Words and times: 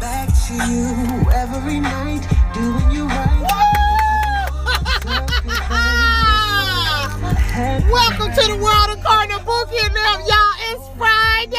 back 0.00 0.28
to 0.46 0.54
you 0.54 1.30
every 1.32 1.80
night, 1.80 2.26
doing 2.52 2.90
you 2.90 3.06
right. 3.06 3.40
Welcome 7.90 8.32
to 8.32 8.42
the 8.52 8.58
world 8.62 8.90
of 8.90 9.02
Cardinal 9.02 9.40
Bookie 9.40 9.78
and 9.78 9.94
y'all. 9.94 10.54
It's 10.70 10.88
Friday. 10.98 11.56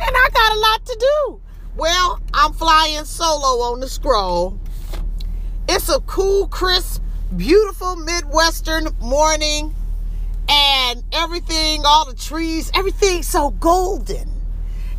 And 0.00 0.16
I 0.16 0.28
got 0.32 0.52
a 0.52 0.58
lot 0.58 0.84
to 0.86 0.96
do. 1.00 1.40
Well, 1.76 2.20
I'm 2.32 2.52
flying 2.52 3.04
solo 3.04 3.62
on 3.64 3.80
the 3.80 3.88
scroll. 3.88 4.58
It's 5.68 5.88
a 5.88 5.98
cool, 6.00 6.46
crisp, 6.48 7.02
beautiful 7.36 7.96
Midwestern 7.96 8.88
morning. 9.00 9.74
And 10.48 11.02
everything, 11.12 11.82
all 11.84 12.06
the 12.06 12.14
trees, 12.14 12.70
everything's 12.74 13.26
so 13.26 13.50
golden. 13.50 14.28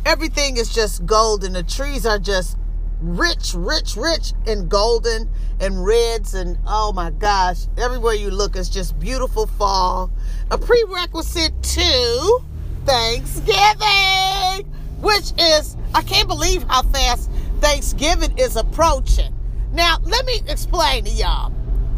Everything 0.04 0.56
is 0.56 0.72
just 0.72 1.06
golden. 1.06 1.52
The 1.52 1.62
trees 1.62 2.06
are 2.06 2.18
just 2.18 2.58
rich, 3.00 3.54
rich, 3.54 3.96
rich 3.96 4.32
and 4.46 4.68
golden 4.68 5.28
and 5.60 5.84
reds 5.84 6.34
and 6.34 6.58
oh 6.66 6.92
my 6.92 7.10
gosh, 7.10 7.66
everywhere 7.76 8.14
you 8.14 8.30
look 8.30 8.56
is 8.56 8.68
just 8.68 8.98
beautiful 8.98 9.46
fall. 9.46 10.10
A 10.50 10.58
prerequisite 10.58 11.62
to 11.62 12.40
Thanksgiving, 12.84 14.70
which 15.00 15.32
is 15.38 15.76
I 15.94 16.02
can't 16.02 16.28
believe 16.28 16.62
how 16.64 16.82
fast 16.82 17.30
Thanksgiving 17.60 18.36
is 18.38 18.56
approaching. 18.56 19.34
Now, 19.72 19.98
let 20.04 20.24
me 20.24 20.40
explain 20.46 21.04
to 21.04 21.10
y'all. 21.10 21.52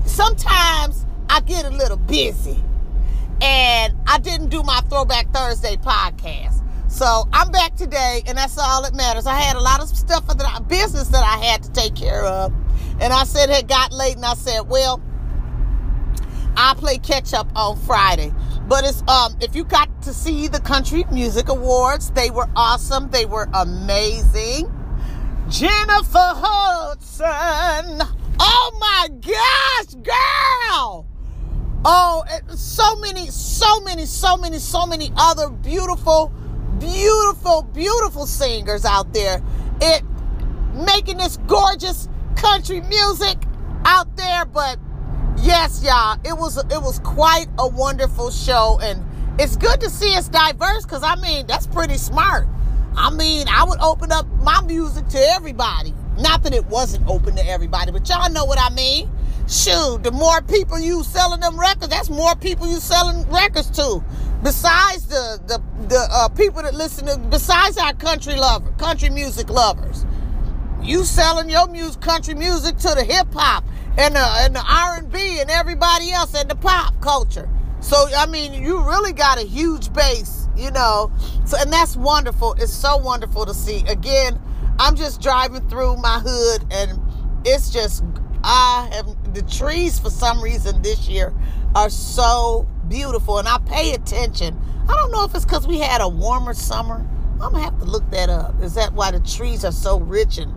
Sometimes 0.06 1.04
I 1.28 1.40
get 1.40 1.64
a 1.64 1.70
little 1.70 1.96
busy 1.96 2.62
and 3.40 3.94
I 4.06 4.18
didn't 4.18 4.48
do 4.48 4.62
my 4.62 4.80
Throwback 4.88 5.32
Thursday 5.32 5.76
podcast. 5.76 6.62
So 6.90 7.28
I'm 7.32 7.50
back 7.50 7.76
today, 7.76 8.22
and 8.26 8.38
that's 8.38 8.58
all 8.58 8.82
that 8.82 8.94
matters. 8.94 9.26
I 9.26 9.34
had 9.34 9.56
a 9.56 9.60
lot 9.60 9.80
of 9.80 9.88
stuff 9.88 10.26
for 10.26 10.34
the 10.34 10.64
business 10.68 11.08
that 11.08 11.22
I 11.22 11.44
had 11.44 11.62
to 11.62 11.72
take 11.72 11.94
care 11.94 12.24
of, 12.24 12.52
and 13.00 13.12
I 13.12 13.24
said 13.24 13.50
it 13.50 13.68
got 13.68 13.92
late, 13.92 14.16
and 14.16 14.24
I 14.24 14.34
said, 14.34 14.62
well, 14.62 15.02
I'll 16.56 16.74
play 16.74 16.98
catch 16.98 17.34
up 17.34 17.48
on 17.54 17.76
Friday. 17.76 18.32
But 18.66 18.84
it's 18.84 19.02
um 19.08 19.36
if 19.40 19.54
you 19.54 19.64
got 19.64 20.02
to 20.02 20.12
see 20.12 20.48
the 20.48 20.60
Country 20.60 21.04
Music 21.12 21.48
Awards, 21.48 22.10
they 22.10 22.30
were 22.30 22.48
awesome. 22.56 23.10
They 23.10 23.26
were 23.26 23.48
amazing. 23.54 24.70
Jennifer 25.48 26.08
Hudson. 26.12 28.02
Oh 28.40 28.76
my 28.80 29.08
gosh, 29.20 29.94
girl. 30.02 31.06
Oh, 31.84 32.24
so 32.54 32.96
many, 32.96 33.28
so 33.28 33.80
many, 33.80 34.04
so 34.04 34.36
many, 34.36 34.58
so 34.58 34.86
many 34.86 35.12
other 35.16 35.48
beautiful 35.48 36.32
beautiful, 36.78 37.62
beautiful 37.62 38.26
singers 38.26 38.84
out 38.84 39.12
there. 39.12 39.42
It 39.80 40.02
making 40.74 41.18
this 41.18 41.36
gorgeous 41.46 42.08
country 42.36 42.80
music 42.82 43.36
out 43.84 44.16
there. 44.16 44.44
But 44.44 44.78
yes, 45.38 45.82
y'all, 45.84 46.18
it 46.24 46.36
was 46.36 46.56
it 46.56 46.82
was 46.82 47.00
quite 47.00 47.46
a 47.58 47.68
wonderful 47.68 48.30
show, 48.30 48.78
and 48.82 49.04
it's 49.40 49.56
good 49.56 49.80
to 49.80 49.90
see 49.90 50.14
it's 50.14 50.28
diverse. 50.28 50.84
Cause 50.84 51.02
I 51.02 51.16
mean, 51.16 51.46
that's 51.46 51.66
pretty 51.66 51.98
smart. 51.98 52.46
I 52.96 53.10
mean, 53.10 53.46
I 53.48 53.64
would 53.64 53.80
open 53.80 54.10
up 54.10 54.26
my 54.42 54.60
music 54.62 55.06
to 55.08 55.18
everybody. 55.18 55.94
Not 56.18 56.42
that 56.42 56.52
it 56.52 56.66
wasn't 56.66 57.06
open 57.06 57.36
to 57.36 57.46
everybody, 57.46 57.92
but 57.92 58.08
y'all 58.08 58.30
know 58.30 58.44
what 58.44 58.58
I 58.58 58.74
mean. 58.74 59.08
Shoot, 59.48 60.02
the 60.02 60.10
more 60.12 60.42
people 60.42 60.78
you 60.78 61.02
selling 61.02 61.40
them 61.40 61.58
records, 61.58 61.88
that's 61.88 62.10
more 62.10 62.36
people 62.36 62.66
you 62.66 62.80
selling 62.80 63.26
records 63.30 63.70
to. 63.70 64.04
Besides 64.42 65.06
the 65.06 65.40
the, 65.46 65.62
the 65.88 66.06
uh, 66.10 66.28
people 66.28 66.62
that 66.62 66.74
listen 66.74 67.06
to 67.06 67.16
besides 67.16 67.78
our 67.78 67.94
country 67.94 68.36
lover 68.36 68.70
country 68.72 69.08
music 69.08 69.48
lovers. 69.48 70.04
You 70.82 71.02
selling 71.02 71.48
your 71.48 71.66
music 71.66 72.02
country 72.02 72.34
music 72.34 72.76
to 72.78 72.88
the 72.94 73.02
hip 73.02 73.32
hop 73.32 73.64
and 73.96 74.14
the 74.14 74.20
and 74.20 74.54
the 74.54 74.62
R&B 74.68 75.40
and 75.40 75.50
everybody 75.50 76.12
else 76.12 76.34
and 76.34 76.50
the 76.50 76.56
pop 76.56 77.00
culture. 77.00 77.48
So 77.80 78.06
I 78.14 78.26
mean 78.26 78.52
you 78.52 78.84
really 78.84 79.14
got 79.14 79.38
a 79.38 79.46
huge 79.46 79.94
base 79.94 80.46
you 80.58 80.70
know. 80.72 81.10
So 81.46 81.56
and 81.58 81.72
that's 81.72 81.96
wonderful. 81.96 82.52
It's 82.58 82.74
so 82.74 82.98
wonderful 82.98 83.46
to 83.46 83.54
see. 83.54 83.82
Again 83.88 84.38
I'm 84.78 84.94
just 84.94 85.22
driving 85.22 85.66
through 85.70 85.96
my 85.96 86.20
hood 86.22 86.66
and 86.70 87.00
it's 87.46 87.70
just 87.70 88.04
I 88.44 88.88
have 88.92 89.17
the 89.34 89.42
trees 89.42 89.98
for 89.98 90.10
some 90.10 90.42
reason 90.42 90.82
this 90.82 91.08
year 91.08 91.32
are 91.74 91.90
so 91.90 92.66
beautiful, 92.88 93.38
and 93.38 93.48
I 93.48 93.58
pay 93.58 93.92
attention. 93.92 94.58
I 94.88 94.94
don't 94.94 95.10
know 95.12 95.24
if 95.24 95.34
it's 95.34 95.44
because 95.44 95.66
we 95.66 95.78
had 95.78 96.00
a 96.00 96.08
warmer 96.08 96.54
summer. 96.54 97.06
I'm 97.34 97.52
gonna 97.52 97.60
have 97.60 97.78
to 97.78 97.84
look 97.84 98.08
that 98.10 98.30
up. 98.30 98.60
Is 98.62 98.74
that 98.74 98.92
why 98.94 99.10
the 99.10 99.20
trees 99.20 99.64
are 99.64 99.72
so 99.72 100.00
rich 100.00 100.38
in 100.38 100.52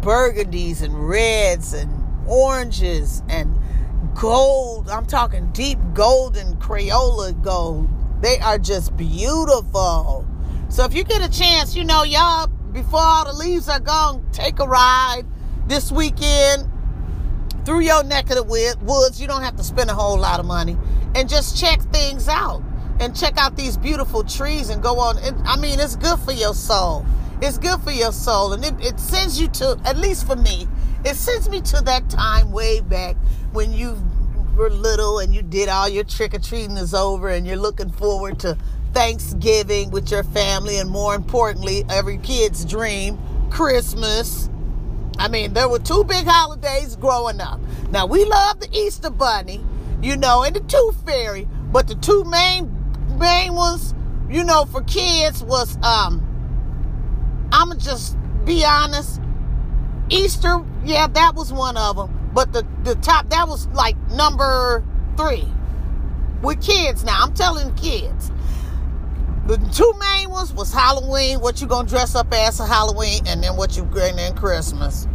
burgundies 0.00 0.82
and 0.82 1.08
reds 1.08 1.72
and 1.72 1.90
oranges 2.26 3.22
and 3.28 3.58
gold? 4.14 4.88
I'm 4.88 5.06
talking 5.06 5.50
deep 5.52 5.78
golden 5.94 6.56
Crayola 6.56 7.40
gold. 7.42 7.88
They 8.22 8.38
are 8.38 8.58
just 8.58 8.96
beautiful. 8.96 10.26
So 10.68 10.84
if 10.84 10.94
you 10.94 11.04
get 11.04 11.22
a 11.22 11.28
chance, 11.28 11.74
you 11.74 11.84
know, 11.84 12.04
y'all, 12.04 12.46
before 12.46 13.00
all 13.00 13.24
the 13.26 13.32
leaves 13.34 13.68
are 13.68 13.80
gone, 13.80 14.24
take 14.32 14.58
a 14.60 14.66
ride 14.66 15.24
this 15.66 15.92
weekend 15.92 16.71
through 17.64 17.80
your 17.80 18.04
neck 18.04 18.30
of 18.30 18.36
the 18.36 18.76
woods. 18.82 19.20
You 19.20 19.26
don't 19.26 19.42
have 19.42 19.56
to 19.56 19.64
spend 19.64 19.90
a 19.90 19.94
whole 19.94 20.18
lot 20.18 20.40
of 20.40 20.46
money 20.46 20.76
and 21.14 21.28
just 21.28 21.58
check 21.58 21.80
things 21.92 22.28
out 22.28 22.62
and 23.00 23.16
check 23.16 23.36
out 23.36 23.56
these 23.56 23.76
beautiful 23.76 24.22
trees 24.24 24.70
and 24.70 24.82
go 24.82 24.98
on. 24.98 25.18
I 25.44 25.56
mean, 25.58 25.80
it's 25.80 25.96
good 25.96 26.18
for 26.20 26.32
your 26.32 26.54
soul. 26.54 27.04
It's 27.40 27.58
good 27.58 27.80
for 27.80 27.90
your 27.90 28.12
soul. 28.12 28.52
And 28.52 28.64
it, 28.64 28.74
it 28.80 29.00
sends 29.00 29.40
you 29.40 29.48
to, 29.48 29.78
at 29.84 29.96
least 29.96 30.26
for 30.26 30.36
me, 30.36 30.68
it 31.04 31.16
sends 31.16 31.48
me 31.48 31.60
to 31.62 31.80
that 31.82 32.08
time 32.08 32.52
way 32.52 32.80
back 32.80 33.16
when 33.52 33.72
you 33.72 33.96
were 34.56 34.70
little 34.70 35.18
and 35.18 35.34
you 35.34 35.42
did 35.42 35.68
all 35.68 35.88
your 35.88 36.04
trick 36.04 36.34
or 36.34 36.38
treating 36.38 36.76
is 36.76 36.94
over 36.94 37.28
and 37.28 37.46
you're 37.46 37.56
looking 37.56 37.90
forward 37.90 38.38
to 38.40 38.56
Thanksgiving 38.92 39.90
with 39.90 40.10
your 40.10 40.22
family 40.22 40.78
and 40.78 40.88
more 40.90 41.14
importantly, 41.14 41.84
every 41.88 42.18
kid's 42.18 42.64
dream, 42.64 43.18
Christmas. 43.50 44.48
I 45.22 45.28
mean, 45.28 45.52
there 45.52 45.68
were 45.68 45.78
two 45.78 46.02
big 46.02 46.26
holidays 46.26 46.96
growing 46.96 47.40
up. 47.40 47.60
Now, 47.90 48.06
we 48.06 48.24
love 48.24 48.58
the 48.58 48.68
Easter 48.72 49.08
Bunny, 49.08 49.64
you 50.02 50.16
know, 50.16 50.42
and 50.42 50.56
the 50.56 50.58
Tooth 50.58 50.96
Fairy, 51.06 51.46
but 51.70 51.86
the 51.86 51.94
two 51.94 52.24
main 52.24 52.68
main 53.20 53.54
ones, 53.54 53.94
you 54.28 54.42
know, 54.42 54.64
for 54.64 54.82
kids 54.82 55.44
was 55.44 55.76
um 55.84 56.26
I'ma 57.52 57.76
just 57.76 58.16
be 58.44 58.64
honest. 58.64 59.20
Easter, 60.10 60.60
yeah, 60.84 61.06
that 61.06 61.36
was 61.36 61.52
one 61.52 61.76
of 61.76 61.94
them. 61.94 62.30
But 62.34 62.52
the 62.52 62.66
the 62.82 62.96
top 62.96 63.30
that 63.30 63.46
was 63.46 63.68
like 63.68 63.96
number 64.10 64.82
3 65.16 65.46
with 66.42 66.60
kids 66.60 67.04
now. 67.04 67.22
I'm 67.22 67.32
telling 67.32 67.72
kids. 67.76 68.32
The 69.46 69.56
two 69.72 69.92
main 70.00 70.30
ones 70.30 70.52
was 70.52 70.72
Halloween, 70.72 71.40
what 71.40 71.60
you 71.60 71.68
gonna 71.68 71.88
dress 71.88 72.16
up 72.16 72.32
as 72.34 72.56
for 72.56 72.64
Halloween, 72.64 73.22
and 73.28 73.40
then 73.40 73.56
what 73.56 73.76
you 73.76 73.84
and 73.84 74.18
then 74.18 74.34
Christmas. 74.34 75.06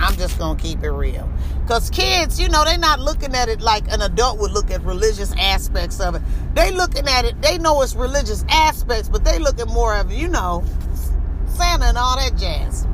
I'm 0.00 0.16
just 0.16 0.38
gonna 0.38 0.58
keep 0.58 0.82
it 0.82 0.90
real. 0.90 1.30
Cause 1.68 1.90
kids, 1.90 2.40
you 2.40 2.48
know, 2.48 2.64
they're 2.64 2.78
not 2.78 3.00
looking 3.00 3.34
at 3.34 3.48
it 3.48 3.60
like 3.60 3.84
an 3.92 4.00
adult 4.00 4.40
would 4.40 4.50
look 4.50 4.70
at 4.70 4.82
religious 4.82 5.32
aspects 5.38 6.00
of 6.00 6.14
it. 6.14 6.22
They 6.54 6.70
looking 6.72 7.06
at 7.06 7.26
it, 7.26 7.40
they 7.42 7.58
know 7.58 7.82
it's 7.82 7.94
religious 7.94 8.44
aspects, 8.48 9.10
but 9.10 9.24
they 9.24 9.38
look 9.38 9.60
at 9.60 9.68
more 9.68 9.94
of, 9.94 10.10
you 10.10 10.28
know, 10.28 10.64
Santa 11.46 11.84
and 11.84 11.98
all 11.98 12.16
that 12.16 12.36
jazz. 12.38 12.86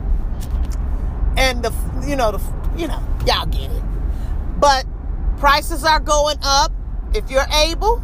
And 1.37 1.62
the 1.62 1.72
you 2.06 2.17
know, 2.17 2.33
the 2.33 2.41
you 2.77 2.89
know, 2.89 3.00
y'all 3.25 3.47
get 3.47 3.71
it. 3.71 3.83
But 4.59 4.84
prices 5.38 5.84
are 5.84 6.00
going 6.00 6.38
up. 6.43 6.73
If 7.15 7.31
you're 7.31 7.47
able, 7.65 8.03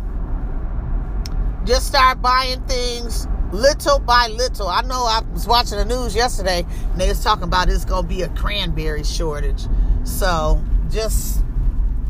just 1.64 1.88
start 1.88 2.22
buying 2.22 2.60
things 2.62 3.26
little 3.52 3.98
by 3.98 4.28
little. 4.28 4.68
I 4.68 4.82
know 4.82 5.04
I 5.04 5.22
was 5.32 5.46
watching 5.46 5.78
the 5.78 5.84
news 5.84 6.14
yesterday 6.14 6.66
and 6.90 7.00
they 7.00 7.08
was 7.08 7.22
talking 7.22 7.44
about 7.44 7.68
it's 7.68 7.84
gonna 7.84 8.06
be 8.06 8.22
a 8.22 8.28
cranberry 8.30 9.04
shortage. 9.04 9.66
So 10.04 10.62
just 10.90 11.44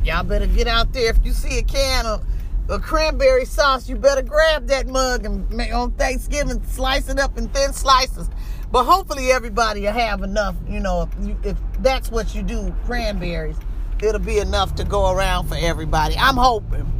y'all 0.04 0.24
better 0.24 0.46
get 0.46 0.66
out 0.66 0.92
there. 0.92 1.10
If 1.10 1.24
you 1.24 1.32
see 1.32 1.58
a 1.58 1.62
can 1.62 2.06
of, 2.06 2.24
of 2.68 2.82
cranberry 2.82 3.44
sauce, 3.44 3.88
you 3.88 3.96
better 3.96 4.22
grab 4.22 4.68
that 4.68 4.86
mug 4.86 5.24
and 5.24 5.60
on 5.72 5.92
Thanksgiving 5.92 6.62
slice 6.64 7.08
it 7.08 7.18
up 7.18 7.36
in 7.36 7.48
thin 7.48 7.72
slices. 7.72 8.30
But 8.70 8.84
hopefully 8.84 9.30
everybody 9.30 9.82
will 9.82 9.92
have 9.92 10.22
enough. 10.22 10.56
You 10.66 10.80
know, 10.80 11.02
if, 11.02 11.26
you, 11.26 11.38
if 11.44 11.58
that's 11.80 12.10
what 12.10 12.34
you 12.34 12.42
do, 12.42 12.74
cranberries, 12.86 13.56
it'll 14.02 14.18
be 14.18 14.38
enough 14.38 14.74
to 14.76 14.84
go 14.84 15.10
around 15.10 15.48
for 15.48 15.56
everybody. 15.56 16.16
I'm 16.16 16.36
hoping. 16.36 16.90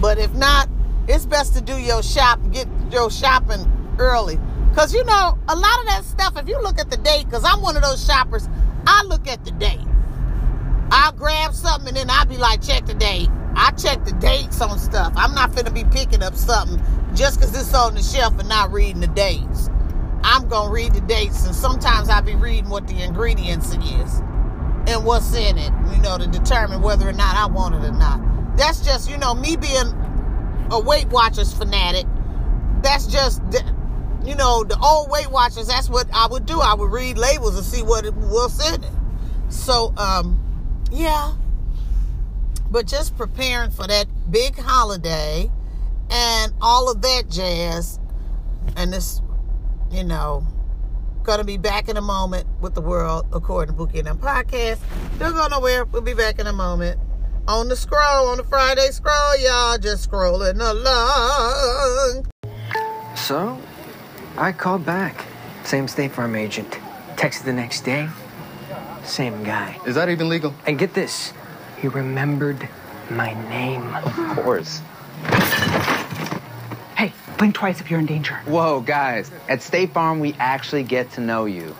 But 0.00 0.18
if 0.18 0.32
not, 0.34 0.68
it's 1.08 1.26
best 1.26 1.54
to 1.54 1.60
do 1.60 1.78
your 1.78 2.02
shop, 2.02 2.40
get 2.50 2.66
your 2.90 3.10
shopping 3.10 3.70
early. 3.98 4.38
Because, 4.70 4.92
you 4.92 5.04
know, 5.04 5.38
a 5.48 5.56
lot 5.56 5.80
of 5.80 5.86
that 5.86 6.02
stuff, 6.04 6.36
if 6.36 6.48
you 6.48 6.60
look 6.60 6.78
at 6.78 6.90
the 6.90 6.98
date, 6.98 7.24
because 7.24 7.44
I'm 7.44 7.62
one 7.62 7.76
of 7.76 7.82
those 7.82 8.04
shoppers, 8.04 8.48
I 8.86 9.04
look 9.04 9.26
at 9.26 9.44
the 9.44 9.52
date. 9.52 9.86
I'll 10.90 11.12
grab 11.12 11.54
something 11.54 11.88
and 11.88 11.96
then 11.96 12.10
I'll 12.10 12.26
be 12.26 12.36
like, 12.36 12.62
check 12.62 12.86
the 12.86 12.94
date. 12.94 13.28
I 13.54 13.70
check 13.72 14.04
the 14.04 14.12
dates 14.12 14.60
on 14.60 14.78
stuff. 14.78 15.12
I'm 15.16 15.34
not 15.34 15.50
finna 15.52 15.72
be 15.72 15.84
picking 15.84 16.22
up 16.22 16.34
something 16.34 16.80
just 17.14 17.40
because 17.40 17.58
it's 17.58 17.72
on 17.74 17.94
the 17.94 18.02
shelf 18.02 18.38
and 18.38 18.48
not 18.48 18.70
reading 18.70 19.00
the 19.00 19.06
dates. 19.06 19.70
I'm 20.22 20.48
gonna 20.48 20.70
read 20.70 20.92
the 20.92 21.00
dates, 21.00 21.46
and 21.46 21.54
sometimes 21.54 22.08
I 22.08 22.20
be 22.20 22.34
reading 22.34 22.68
what 22.68 22.86
the 22.86 23.02
ingredients 23.02 23.68
is 23.72 24.20
and 24.88 25.04
what's 25.04 25.34
in 25.34 25.56
it, 25.56 25.72
you 25.94 26.02
know, 26.02 26.18
to 26.18 26.26
determine 26.26 26.82
whether 26.82 27.08
or 27.08 27.12
not 27.12 27.34
I 27.36 27.46
want 27.46 27.74
it 27.76 27.84
or 27.84 27.92
not. 27.92 28.20
That's 28.56 28.80
just, 28.80 29.08
you 29.08 29.16
know, 29.16 29.34
me 29.34 29.56
being 29.56 29.92
a 30.70 30.80
Weight 30.80 31.08
Watchers 31.08 31.52
fanatic. 31.52 32.06
That's 32.82 33.06
just, 33.06 33.42
you 34.24 34.34
know, 34.34 34.64
the 34.64 34.78
old 34.82 35.10
Weight 35.10 35.30
Watchers. 35.30 35.68
That's 35.68 35.88
what 35.88 36.06
I 36.12 36.26
would 36.26 36.46
do. 36.46 36.60
I 36.60 36.74
would 36.74 36.90
read 36.90 37.18
labels 37.18 37.56
and 37.56 37.64
see 37.64 37.82
what 37.82 38.04
it 38.04 38.14
was 38.14 38.72
in 38.72 38.82
it. 38.82 38.90
So, 39.48 39.94
um, 39.96 40.40
yeah. 40.90 41.34
But 42.70 42.86
just 42.86 43.16
preparing 43.16 43.70
for 43.70 43.86
that 43.86 44.06
big 44.30 44.58
holiday 44.58 45.50
and 46.10 46.52
all 46.60 46.90
of 46.90 47.00
that 47.02 47.30
jazz, 47.30 48.00
and 48.76 48.92
this, 48.92 49.22
you 49.90 50.04
know, 50.04 50.44
gonna 51.22 51.44
be 51.44 51.56
back 51.56 51.88
in 51.88 51.96
a 51.96 52.02
moment 52.02 52.46
with 52.60 52.74
the 52.74 52.80
world 52.80 53.26
according 53.32 53.74
to 53.74 53.76
Bookie 53.76 53.98
and 53.98 54.06
them 54.06 54.18
podcast. 54.18 54.78
Don't 55.18 55.34
go 55.34 55.46
nowhere. 55.48 55.84
We'll 55.84 56.02
be 56.02 56.14
back 56.14 56.38
in 56.38 56.46
a 56.46 56.52
moment 56.52 57.00
on 57.48 57.68
the 57.68 57.76
scroll 57.76 58.28
on 58.28 58.38
the 58.38 58.44
Friday 58.44 58.90
scroll, 58.90 59.36
y'all. 59.38 59.78
Just 59.78 60.10
scrolling 60.10 60.60
along. 60.60 62.26
So, 63.16 63.58
I 64.36 64.52
called 64.52 64.84
back. 64.84 65.24
Same 65.64 65.88
State 65.88 66.12
Farm 66.12 66.36
agent. 66.36 66.78
Texted 67.16 67.44
the 67.44 67.52
next 67.52 67.82
day. 67.82 68.08
Same 69.04 69.42
guy. 69.44 69.78
Is 69.86 69.94
that 69.94 70.08
even 70.08 70.28
legal? 70.28 70.54
And 70.66 70.78
get 70.78 70.94
this, 70.94 71.32
he 71.80 71.88
remembered 71.88 72.68
my 73.10 73.34
name. 73.48 73.94
Of 73.94 74.12
course. 74.36 74.80
Hey, 76.96 77.12
blink 77.38 77.54
twice 77.54 77.80
if 77.80 77.90
you're 77.90 78.00
in 78.00 78.06
danger. 78.06 78.34
Whoa, 78.46 78.80
guys. 78.80 79.30
At 79.48 79.62
State 79.62 79.92
Farm, 79.92 80.20
we 80.20 80.34
actually 80.38 80.82
get 80.82 81.10
to 81.12 81.20
know 81.20 81.44
you. 81.46 81.74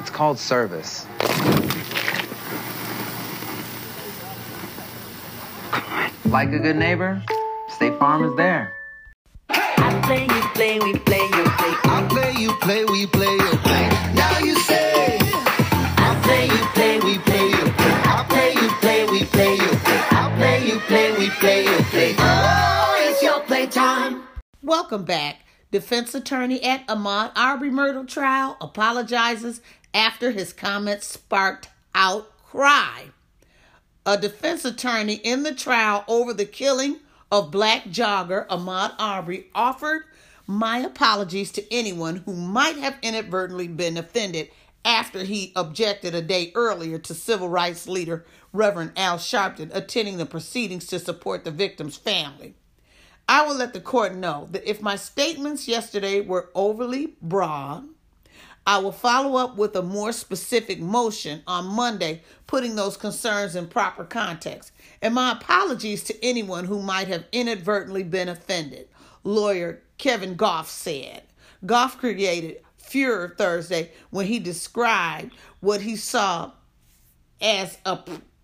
It's 0.00 0.10
called 0.10 0.38
service. 0.38 1.06
Like 6.30 6.52
a 6.52 6.58
good 6.58 6.76
neighbor, 6.76 7.22
State 7.68 7.98
Farm 7.98 8.22
is 8.22 8.36
there. 8.36 8.74
I 9.48 10.00
play, 10.04 10.24
you 10.24 10.42
play, 10.52 10.78
we 10.78 10.98
play, 10.98 11.22
you 11.22 11.44
play. 11.56 11.74
I 11.84 12.06
play, 12.10 12.32
you 12.36 12.52
play, 12.60 12.84
we 12.84 13.06
play, 13.06 13.32
you 13.32 13.56
play. 13.64 13.88
Now 14.14 14.38
you 14.40 14.54
say. 14.60 15.18
I 15.22 16.20
play, 16.22 16.44
you 16.46 16.64
play, 16.74 17.00
we 17.00 17.18
play, 17.20 17.46
you 17.48 17.72
play. 17.72 17.92
I 18.04 18.26
play, 18.28 18.52
you 18.52 18.68
play, 18.80 19.06
we 19.06 19.24
play, 19.24 19.54
you 19.54 19.68
play. 19.68 20.02
I 20.10 20.34
play, 20.36 20.66
you 20.66 20.78
play, 20.80 21.12
we 21.18 21.30
play, 21.30 21.64
you 21.64 21.82
play. 21.84 22.14
Oh, 22.18 23.08
it's 23.08 23.22
your 23.22 23.40
playtime. 23.40 24.22
Welcome 24.62 25.04
back. 25.04 25.36
Defense 25.70 26.14
attorney 26.14 26.62
at 26.62 26.86
Ahmaud 26.88 27.32
Arbery 27.36 27.70
murder 27.70 28.04
trial 28.04 28.58
apologizes 28.60 29.62
after 29.94 30.30
his 30.32 30.52
comments 30.52 31.06
sparked 31.06 31.70
outcry. 31.94 33.04
A 34.08 34.16
defense 34.16 34.64
attorney 34.64 35.16
in 35.16 35.42
the 35.42 35.54
trial 35.54 36.02
over 36.08 36.32
the 36.32 36.46
killing 36.46 37.00
of 37.30 37.50
black 37.50 37.88
jogger 37.88 38.46
Ahmaud 38.48 38.94
Arbery 38.98 39.48
offered 39.54 40.04
my 40.46 40.78
apologies 40.78 41.52
to 41.52 41.70
anyone 41.70 42.22
who 42.24 42.32
might 42.32 42.78
have 42.78 42.96
inadvertently 43.02 43.68
been 43.68 43.98
offended 43.98 44.48
after 44.82 45.24
he 45.24 45.52
objected 45.54 46.14
a 46.14 46.22
day 46.22 46.52
earlier 46.54 46.96
to 46.98 47.12
civil 47.12 47.50
rights 47.50 47.86
leader 47.86 48.24
Reverend 48.54 48.92
Al 48.96 49.18
Sharpton 49.18 49.70
attending 49.74 50.16
the 50.16 50.24
proceedings 50.24 50.86
to 50.86 50.98
support 50.98 51.44
the 51.44 51.50
victim's 51.50 51.98
family. 51.98 52.54
I 53.28 53.46
will 53.46 53.56
let 53.56 53.74
the 53.74 53.80
court 53.80 54.14
know 54.14 54.48
that 54.52 54.66
if 54.66 54.80
my 54.80 54.96
statements 54.96 55.68
yesterday 55.68 56.22
were 56.22 56.48
overly 56.54 57.12
broad, 57.20 57.86
I 58.68 58.76
will 58.76 58.92
follow 58.92 59.38
up 59.38 59.56
with 59.56 59.74
a 59.76 59.82
more 59.82 60.12
specific 60.12 60.78
motion 60.78 61.42
on 61.46 61.64
Monday, 61.64 62.20
putting 62.46 62.76
those 62.76 62.98
concerns 62.98 63.56
in 63.56 63.66
proper 63.66 64.04
context. 64.04 64.72
And 65.00 65.14
my 65.14 65.32
apologies 65.32 66.04
to 66.04 66.22
anyone 66.22 66.66
who 66.66 66.82
might 66.82 67.08
have 67.08 67.24
inadvertently 67.32 68.02
been 68.02 68.28
offended, 68.28 68.88
lawyer 69.24 69.80
Kevin 69.96 70.34
Gough 70.34 70.68
said. 70.68 71.22
Gough 71.64 71.96
created 71.96 72.60
furor 72.76 73.34
Thursday 73.38 73.90
when 74.10 74.26
he 74.26 74.38
described 74.38 75.32
what 75.60 75.80
he 75.80 75.96
saw 75.96 76.52
as 77.40 77.78
a 77.86 77.98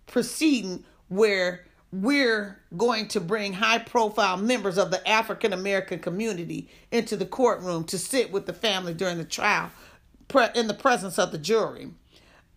proceeding 0.07 0.83
where 1.07 1.65
we're 1.91 2.59
going 2.75 3.07
to 3.09 3.21
bring 3.21 3.53
high 3.53 3.77
profile 3.77 4.37
members 4.37 4.79
of 4.79 4.89
the 4.89 5.07
African 5.07 5.53
American 5.53 5.99
community 5.99 6.67
into 6.91 7.15
the 7.15 7.27
courtroom 7.27 7.83
to 7.85 7.99
sit 7.99 8.31
with 8.31 8.47
the 8.47 8.53
family 8.53 8.95
during 8.95 9.19
the 9.19 9.23
trial 9.23 9.69
in 10.55 10.67
the 10.67 10.73
presence 10.73 11.17
of 11.17 11.31
the 11.31 11.37
jury. 11.37 11.89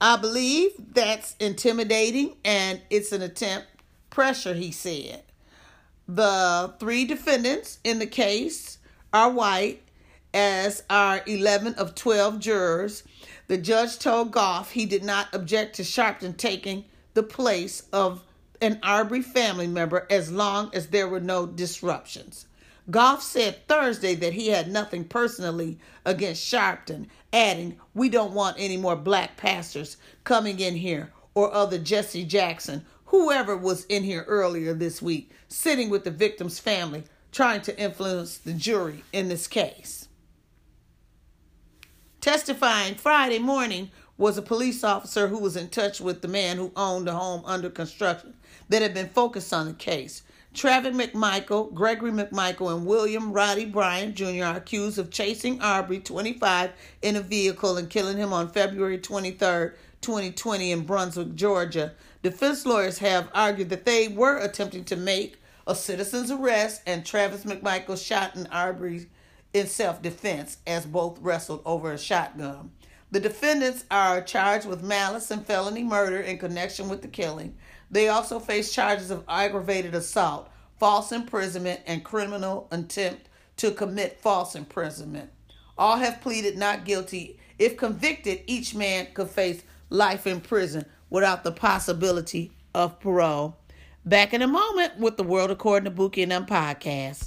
I 0.00 0.16
believe 0.16 0.72
that's 0.92 1.34
intimidating 1.40 2.36
and 2.44 2.80
it's 2.90 3.12
an 3.12 3.22
attempt 3.22 3.66
pressure, 4.10 4.54
he 4.54 4.70
said. 4.70 5.22
The 6.06 6.74
three 6.78 7.04
defendants 7.04 7.80
in 7.84 7.98
the 7.98 8.06
case 8.06 8.78
are 9.12 9.30
white, 9.30 9.82
as 10.32 10.82
are 10.88 11.22
11 11.26 11.74
of 11.74 11.94
12 11.94 12.38
jurors. 12.38 13.02
The 13.48 13.58
judge 13.58 13.98
told 13.98 14.30
Gough 14.30 14.70
he 14.70 14.86
did 14.86 15.04
not 15.04 15.28
object 15.34 15.76
to 15.76 15.82
Sharpton 15.82 16.36
taking 16.36 16.84
the 17.14 17.22
place 17.22 17.84
of 17.92 18.22
an 18.60 18.78
Arbery 18.82 19.22
family 19.22 19.66
member 19.66 20.06
as 20.10 20.30
long 20.30 20.70
as 20.72 20.88
there 20.88 21.08
were 21.08 21.20
no 21.20 21.46
disruptions. 21.46 22.46
Gough 22.90 23.22
said 23.22 23.66
Thursday 23.68 24.14
that 24.14 24.32
he 24.32 24.48
had 24.48 24.70
nothing 24.70 25.04
personally 25.04 25.78
against 26.04 26.50
Sharpton, 26.50 27.06
adding, 27.32 27.78
We 27.94 28.08
don't 28.08 28.32
want 28.32 28.56
any 28.58 28.76
more 28.76 28.96
black 28.96 29.36
pastors 29.36 29.96
coming 30.24 30.60
in 30.60 30.76
here 30.76 31.12
or 31.34 31.52
other 31.52 31.78
Jesse 31.78 32.24
Jackson, 32.24 32.84
whoever 33.06 33.56
was 33.56 33.84
in 33.86 34.02
here 34.04 34.24
earlier 34.26 34.74
this 34.74 35.00
week, 35.00 35.30
sitting 35.48 35.88
with 35.90 36.04
the 36.04 36.10
victim's 36.10 36.58
family, 36.58 37.04
trying 37.32 37.60
to 37.62 37.78
influence 37.78 38.38
the 38.38 38.52
jury 38.52 39.04
in 39.12 39.28
this 39.28 39.46
case. 39.46 40.08
Testifying 42.20 42.96
Friday 42.96 43.38
morning 43.38 43.90
was 44.16 44.36
a 44.36 44.42
police 44.42 44.82
officer 44.82 45.28
who 45.28 45.38
was 45.38 45.56
in 45.56 45.68
touch 45.68 46.00
with 46.00 46.20
the 46.20 46.28
man 46.28 46.56
who 46.56 46.72
owned 46.74 47.06
the 47.06 47.12
home 47.12 47.42
under 47.44 47.70
construction 47.70 48.34
that 48.68 48.82
had 48.82 48.92
been 48.92 49.08
focused 49.08 49.52
on 49.52 49.66
the 49.66 49.72
case. 49.72 50.22
Travis 50.54 50.96
McMichael, 50.96 51.72
Gregory 51.72 52.10
McMichael, 52.10 52.74
and 52.74 52.86
William 52.86 53.32
Roddie 53.32 53.66
Bryant 53.66 54.14
Jr. 54.14 54.44
are 54.44 54.56
accused 54.56 54.98
of 54.98 55.10
chasing 55.10 55.60
Arbery, 55.60 56.00
25, 56.00 56.72
in 57.02 57.16
a 57.16 57.20
vehicle 57.20 57.76
and 57.76 57.90
killing 57.90 58.16
him 58.16 58.32
on 58.32 58.48
February 58.48 58.98
23, 58.98 59.70
2020, 60.00 60.72
in 60.72 60.80
Brunswick, 60.84 61.34
Georgia. 61.34 61.92
Defense 62.22 62.66
lawyers 62.66 62.98
have 62.98 63.28
argued 63.34 63.68
that 63.68 63.84
they 63.84 64.08
were 64.08 64.38
attempting 64.38 64.84
to 64.84 64.96
make 64.96 65.38
a 65.66 65.74
citizen's 65.74 66.30
arrest, 66.30 66.82
and 66.86 67.04
Travis 67.04 67.44
McMichael 67.44 68.02
shot 68.02 68.34
an 68.34 68.48
Arbery 68.50 69.06
in 69.52 69.66
self 69.66 70.02
defense 70.02 70.58
as 70.66 70.86
both 70.86 71.20
wrestled 71.20 71.62
over 71.64 71.92
a 71.92 71.98
shotgun. 71.98 72.70
The 73.10 73.20
defendants 73.20 73.84
are 73.90 74.20
charged 74.20 74.66
with 74.66 74.82
malice 74.82 75.30
and 75.30 75.46
felony 75.46 75.82
murder 75.84 76.20
in 76.20 76.38
connection 76.38 76.88
with 76.88 77.02
the 77.02 77.08
killing. 77.08 77.56
They 77.90 78.08
also 78.08 78.38
face 78.38 78.72
charges 78.72 79.10
of 79.10 79.24
aggravated 79.28 79.94
assault, 79.94 80.48
false 80.78 81.12
imprisonment, 81.12 81.80
and 81.86 82.04
criminal 82.04 82.68
attempt 82.70 83.28
to 83.56 83.70
commit 83.70 84.20
false 84.20 84.54
imprisonment. 84.54 85.30
All 85.76 85.96
have 85.96 86.20
pleaded 86.20 86.58
not 86.58 86.84
guilty. 86.84 87.38
If 87.58 87.76
convicted, 87.76 88.42
each 88.46 88.74
man 88.74 89.08
could 89.14 89.30
face 89.30 89.62
life 89.90 90.26
in 90.26 90.40
prison 90.40 90.84
without 91.10 91.44
the 91.44 91.52
possibility 91.52 92.52
of 92.74 93.00
parole. 93.00 93.56
Back 94.04 94.32
in 94.32 94.42
a 94.42 94.46
moment 94.46 94.98
with 94.98 95.16
the 95.16 95.24
World 95.24 95.50
According 95.50 95.84
to 95.84 95.90
Bookie 95.90 96.22
and 96.22 96.32
them 96.32 96.46
podcast. 96.46 97.26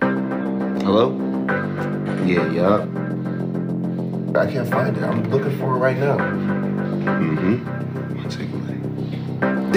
Hello? 0.00 1.16
Yeah, 2.24 2.50
yup. 2.52 2.82
I 4.36 4.50
can't 4.50 4.68
find 4.68 4.96
it. 4.96 5.02
I'm 5.02 5.28
looking 5.30 5.56
for 5.58 5.76
it 5.76 5.78
right 5.78 5.98
now. 5.98 6.18
Mm-hmm. 6.18 8.18
A 8.18 8.28
look. 8.28 8.57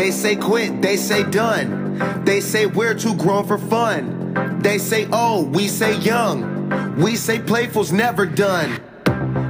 They 0.01 0.10
say 0.10 0.36
quit, 0.36 0.81
they 0.81 0.98
say 0.98 1.22
done. 1.22 2.25
They 2.25 2.41
say 2.41 2.65
we're 2.65 2.96
too 2.96 3.15
grown 3.17 3.46
for 3.46 3.60
fun. 3.60 4.60
They 4.60 4.79
say 4.79 5.08
oh, 5.13 5.43
we 5.43 5.67
say 5.67 5.96
young. 6.00 6.96
We 6.96 7.15
say 7.15 7.38
playful's 7.38 7.91
never 7.91 8.25
done. 8.25 8.81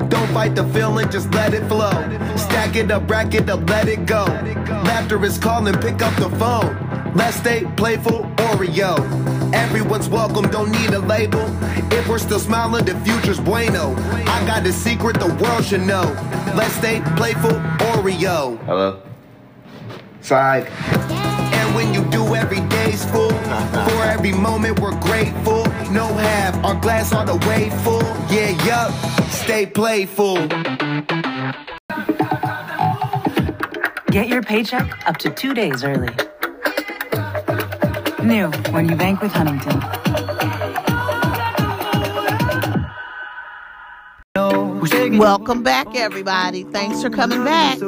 Don't 0.10 0.28
fight 0.34 0.56
the 0.56 0.68
feeling, 0.74 1.10
just 1.10 1.34
let 1.34 1.54
it 1.54 1.66
flow. 1.70 1.92
Stack 2.36 2.76
it 2.76 2.92
up, 2.92 3.10
rack 3.10 3.34
it 3.34 3.50
up, 3.50 3.70
let 3.70 3.88
it 3.88 4.06
go. 4.06 4.26
Laughter 4.26 5.24
is 5.24 5.38
calling, 5.38 5.76
pick 5.76 6.02
up 6.02 6.14
the 6.18 6.30
phone. 6.32 7.14
Let's 7.16 7.38
stay 7.38 7.64
playful, 7.78 8.24
Oreo. 8.50 8.98
Everyone's 9.54 10.10
welcome, 10.10 10.52
don't 10.52 10.72
need 10.72 10.90
a 10.90 11.00
label. 11.00 11.46
If 11.94 12.10
we're 12.10 12.20
still 12.20 12.40
smiling, 12.40 12.84
the 12.84 13.00
future's 13.06 13.40
bueno. 13.40 13.96
I 14.28 14.46
got 14.46 14.68
a 14.68 14.74
secret 14.74 15.18
the 15.18 15.34
world 15.42 15.64
should 15.64 15.88
know. 15.88 16.04
Let's 16.58 16.74
stay 16.74 17.00
playful, 17.16 17.52
Oreo. 17.94 18.62
Hello? 18.66 19.02
Side. 20.22 20.68
And 20.68 21.76
when 21.76 21.94
you 21.94 22.04
do 22.12 22.36
every 22.36 22.62
day 22.70 22.82
tasteful. 22.92 23.30
For 23.30 24.04
every 24.04 24.34
moment 24.34 24.80
we're 24.80 25.00
grateful. 25.00 25.64
No 25.92 26.14
half, 26.14 26.64
our 26.64 26.76
glass 26.76 27.14
all 27.14 27.26
the 27.26 27.38
way 27.48 27.70
full. 27.84 28.04
Yeah, 28.30 28.52
yup, 28.66 28.92
stay 29.30 29.66
playful. 29.66 30.48
Get 34.08 34.28
your 34.28 34.42
paycheck 34.42 35.08
up 35.08 35.18
to 35.18 35.30
two 35.30 35.54
days 35.54 35.84
early. 35.84 36.14
New 38.24 38.52
when 38.72 38.90
you 38.90 38.96
bank 38.96 39.22
with 39.22 39.32
Huntington. 39.32 39.80
Welcome 45.18 45.64
back, 45.64 45.96
everybody. 45.96 46.64
Thanks 46.64 47.02
for 47.02 47.10
coming 47.10 47.44
back. 47.44 47.80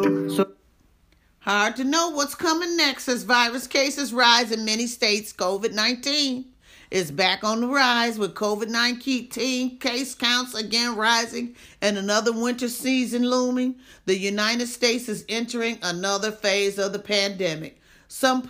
Hard 1.43 1.75
to 1.75 1.83
know 1.83 2.07
what's 2.11 2.35
coming 2.35 2.77
next 2.77 3.09
as 3.09 3.23
virus 3.23 3.67
cases 3.67 4.13
rise 4.13 4.49
in 4.49 4.63
many 4.63 4.87
states. 4.87 5.33
COVID 5.33 5.73
19 5.73 6.45
is 6.89 7.11
back 7.11 7.43
on 7.43 7.59
the 7.59 7.67
rise 7.67 8.17
with 8.17 8.33
COVID 8.33 8.69
19 8.69 9.77
case 9.77 10.15
counts 10.15 10.53
again 10.53 10.95
rising 10.95 11.53
and 11.81 11.97
another 11.97 12.31
winter 12.31 12.69
season 12.69 13.29
looming. 13.29 13.75
The 14.05 14.17
United 14.17 14.67
States 14.67 15.09
is 15.09 15.25
entering 15.27 15.79
another 15.81 16.31
phase 16.31 16.79
of 16.79 16.93
the 16.93 16.99
pandemic. 16.99 17.77
Some, 18.07 18.47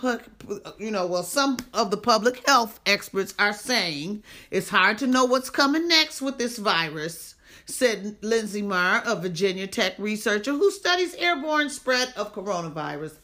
you 0.78 0.92
know, 0.92 1.06
well, 1.06 1.24
some 1.24 1.56
of 1.72 1.90
the 1.90 1.96
public 1.96 2.46
health 2.46 2.78
experts 2.86 3.34
are 3.40 3.54
saying 3.54 4.22
it's 4.52 4.68
hard 4.68 4.98
to 4.98 5.08
know 5.08 5.24
what's 5.24 5.50
coming 5.50 5.88
next 5.88 6.22
with 6.22 6.38
this 6.38 6.58
virus 6.58 7.33
said 7.66 8.20
Linsey 8.20 8.62
Marr, 8.62 9.02
a 9.06 9.16
Virginia 9.16 9.66
Tech 9.66 9.94
researcher 9.98 10.52
who 10.52 10.70
studies 10.70 11.14
airborne 11.14 11.70
spread 11.70 12.12
of 12.16 12.34
coronavirus. 12.34 13.14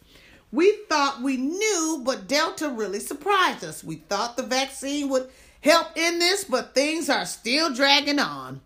We 0.53 0.73
thought 0.89 1.23
we 1.23 1.37
knew, 1.37 2.03
but 2.05 2.27
Delta 2.27 2.69
really 2.69 3.01
surprised 3.01 3.65
us. 3.65 3.85
We 3.85 3.97
thought 3.97 4.37
the 4.37 4.43
vaccine 4.43 5.09
would 5.09 5.31
help 5.61 5.97
in 5.97 6.19
this, 6.19 6.45
but 6.45 6.75
things 6.75 7.09
are 7.09 7.27
still 7.27 7.73
dragging 7.73 8.19
on. 8.19 8.61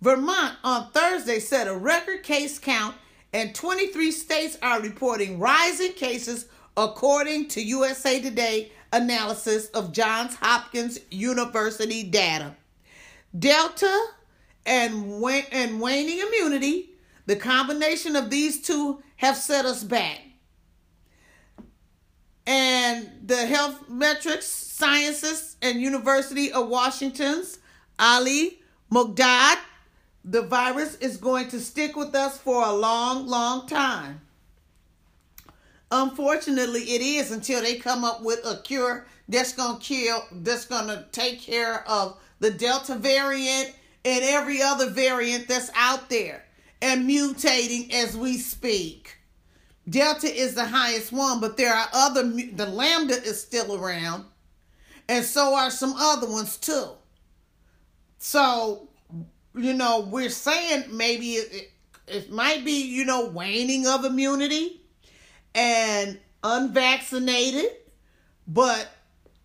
Vermont 0.00 0.56
on 0.64 0.90
Thursday 0.90 1.38
set 1.38 1.68
a 1.68 1.76
record 1.76 2.22
case 2.22 2.58
count, 2.58 2.96
and 3.32 3.54
23 3.54 4.10
states 4.10 4.58
are 4.60 4.80
reporting 4.80 5.38
rising 5.38 5.92
cases, 5.92 6.46
according 6.76 7.48
to 7.48 7.62
USA 7.62 8.20
Today 8.20 8.72
analysis 8.92 9.68
of 9.68 9.92
Johns 9.92 10.34
Hopkins 10.34 10.98
University 11.10 12.02
data. 12.02 12.54
Delta 13.38 14.08
and, 14.66 15.22
and 15.52 15.80
waning 15.80 16.18
immunity, 16.18 16.90
the 17.26 17.36
combination 17.36 18.16
of 18.16 18.30
these 18.30 18.62
two 18.62 19.02
have 19.16 19.36
set 19.36 19.64
us 19.64 19.84
back. 19.84 20.20
And 22.46 23.08
the 23.24 23.46
health 23.46 23.88
metrics 23.88 24.46
scientists 24.46 25.56
and 25.62 25.80
University 25.80 26.50
of 26.50 26.68
Washington's 26.68 27.60
Ali 27.98 28.58
Mokdad, 28.92 29.58
the 30.24 30.42
virus 30.42 30.96
is 30.96 31.16
going 31.16 31.48
to 31.48 31.60
stick 31.60 31.94
with 31.94 32.14
us 32.14 32.38
for 32.38 32.64
a 32.64 32.72
long, 32.72 33.26
long 33.26 33.66
time. 33.68 34.20
Unfortunately, 35.90 36.80
it 36.82 37.00
is 37.00 37.30
until 37.30 37.62
they 37.62 37.76
come 37.76 38.02
up 38.02 38.22
with 38.22 38.40
a 38.44 38.60
cure 38.62 39.06
that's 39.28 39.52
gonna 39.52 39.78
kill, 39.78 40.24
that's 40.32 40.64
gonna 40.64 41.06
take 41.12 41.40
care 41.40 41.86
of 41.88 42.18
the 42.40 42.50
Delta 42.50 42.96
variant 42.96 43.74
and 44.04 44.24
every 44.24 44.60
other 44.62 44.90
variant 44.90 45.48
that's 45.48 45.70
out 45.74 46.10
there 46.10 46.44
and 46.80 47.08
mutating 47.08 47.92
as 47.92 48.16
we 48.16 48.36
speak. 48.36 49.16
Delta 49.88 50.28
is 50.32 50.54
the 50.54 50.66
highest 50.66 51.12
one, 51.12 51.40
but 51.40 51.56
there 51.56 51.74
are 51.74 51.88
other, 51.92 52.22
the 52.22 52.66
Lambda 52.66 53.14
is 53.14 53.40
still 53.40 53.74
around, 53.74 54.24
and 55.08 55.24
so 55.24 55.54
are 55.54 55.70
some 55.70 55.94
other 55.96 56.28
ones 56.28 56.56
too. 56.56 56.90
So, 58.18 58.88
you 59.54 59.72
know, 59.72 60.00
we're 60.00 60.30
saying 60.30 60.84
maybe 60.90 61.32
it, 61.32 61.72
it 62.06 62.30
might 62.30 62.64
be, 62.64 62.84
you 62.84 63.04
know, 63.04 63.26
waning 63.26 63.86
of 63.86 64.04
immunity 64.04 64.80
and 65.54 66.18
unvaccinated, 66.44 67.70
but 68.46 68.88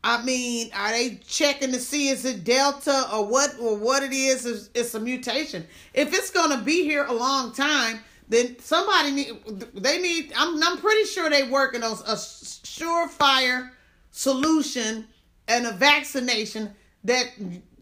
I 0.07 0.23
mean, 0.23 0.69
are 0.73 0.91
they 0.91 1.15
checking 1.27 1.73
to 1.73 1.81
see 1.81 2.07
is 2.07 2.23
it 2.23 2.45
Delta 2.45 3.09
or 3.13 3.25
what 3.25 3.53
or 3.59 3.75
what 3.75 4.03
it 4.03 4.13
is? 4.13 4.45
Is 4.45 4.69
it's 4.73 4.93
a 4.93 5.01
mutation? 5.01 5.67
If 5.93 6.13
it's 6.13 6.31
gonna 6.31 6.61
be 6.63 6.83
here 6.83 7.03
a 7.03 7.11
long 7.11 7.51
time, 7.51 7.99
then 8.29 8.57
somebody 8.59 9.11
need 9.11 9.43
they 9.73 10.01
need. 10.01 10.31
I'm 10.33 10.63
I'm 10.63 10.77
pretty 10.77 11.03
sure 11.03 11.29
they 11.29 11.43
working 11.43 11.83
on 11.83 11.91
a 11.91 12.15
surefire 12.15 13.71
solution 14.11 15.09
and 15.49 15.67
a 15.67 15.73
vaccination 15.73 16.73
that 17.03 17.33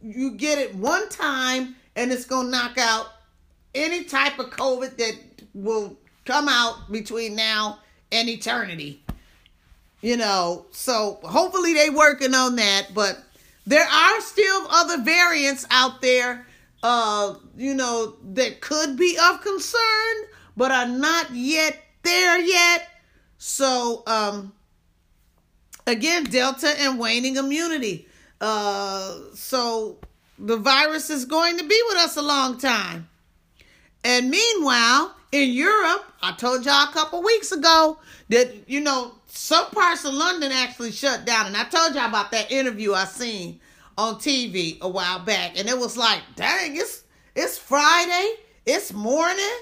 you 0.01 0.31
get 0.31 0.57
it 0.57 0.73
one 0.73 1.07
time 1.09 1.75
and 1.95 2.11
it's 2.11 2.25
gonna 2.25 2.49
knock 2.49 2.79
out 2.79 3.05
any 3.75 4.03
type 4.03 4.39
of 4.39 4.47
COVID 4.47 4.97
that 4.97 5.15
will 5.53 5.95
come 6.25 6.49
out 6.49 6.91
between 6.91 7.35
now 7.35 7.81
and 8.11 8.27
eternity 8.27 9.04
you 10.05 10.17
know 10.17 10.65
so 10.71 11.19
hopefully 11.23 11.73
they 11.73 11.89
working 11.89 12.33
on 12.33 12.55
that 12.55 12.87
but 12.93 13.17
there 13.65 13.87
are 13.87 14.21
still 14.21 14.67
other 14.69 15.01
variants 15.01 15.65
out 15.71 16.01
there 16.01 16.45
uh 16.83 17.33
you 17.57 17.73
know 17.73 18.15
that 18.33 18.61
could 18.61 18.97
be 18.97 19.17
of 19.29 19.41
concern 19.41 20.15
but 20.55 20.71
are 20.71 20.87
not 20.87 21.31
yet 21.31 21.77
there 22.03 22.39
yet. 22.39 22.87
So 23.37 24.03
um 24.07 24.53
again 25.85 26.23
delta 26.25 26.73
and 26.79 26.99
waning 26.99 27.35
immunity. 27.35 28.07
Uh 28.39 29.17
so 29.33 29.97
the 30.37 30.57
virus 30.57 31.09
is 31.09 31.25
going 31.25 31.57
to 31.57 31.63
be 31.63 31.81
with 31.87 31.97
us 31.97 32.17
a 32.17 32.21
long 32.21 32.57
time. 32.57 33.09
And 34.03 34.29
meanwhile 34.29 35.15
in 35.35 35.51
europe 35.51 36.05
i 36.21 36.31
told 36.33 36.65
y'all 36.65 36.89
a 36.89 36.93
couple 36.93 37.21
weeks 37.21 37.51
ago 37.51 37.97
that 38.29 38.53
you 38.67 38.79
know 38.81 39.13
some 39.35 39.69
parts 39.71 40.05
of 40.05 40.13
London 40.13 40.51
actually 40.51 40.91
shut 40.91 41.25
down. 41.25 41.47
And 41.47 41.57
I 41.57 41.65
told 41.65 41.93
y'all 41.93 42.07
about 42.07 42.31
that 42.31 42.51
interview 42.51 42.93
I 42.93 43.03
seen 43.03 43.59
on 43.97 44.15
TV 44.15 44.79
a 44.81 44.87
while 44.87 45.19
back. 45.19 45.59
And 45.59 45.67
it 45.67 45.77
was 45.77 45.97
like, 45.97 46.21
dang, 46.35 46.75
it's 46.75 47.03
it's 47.35 47.57
Friday, 47.57 48.35
it's 48.65 48.93
morning, 48.93 49.59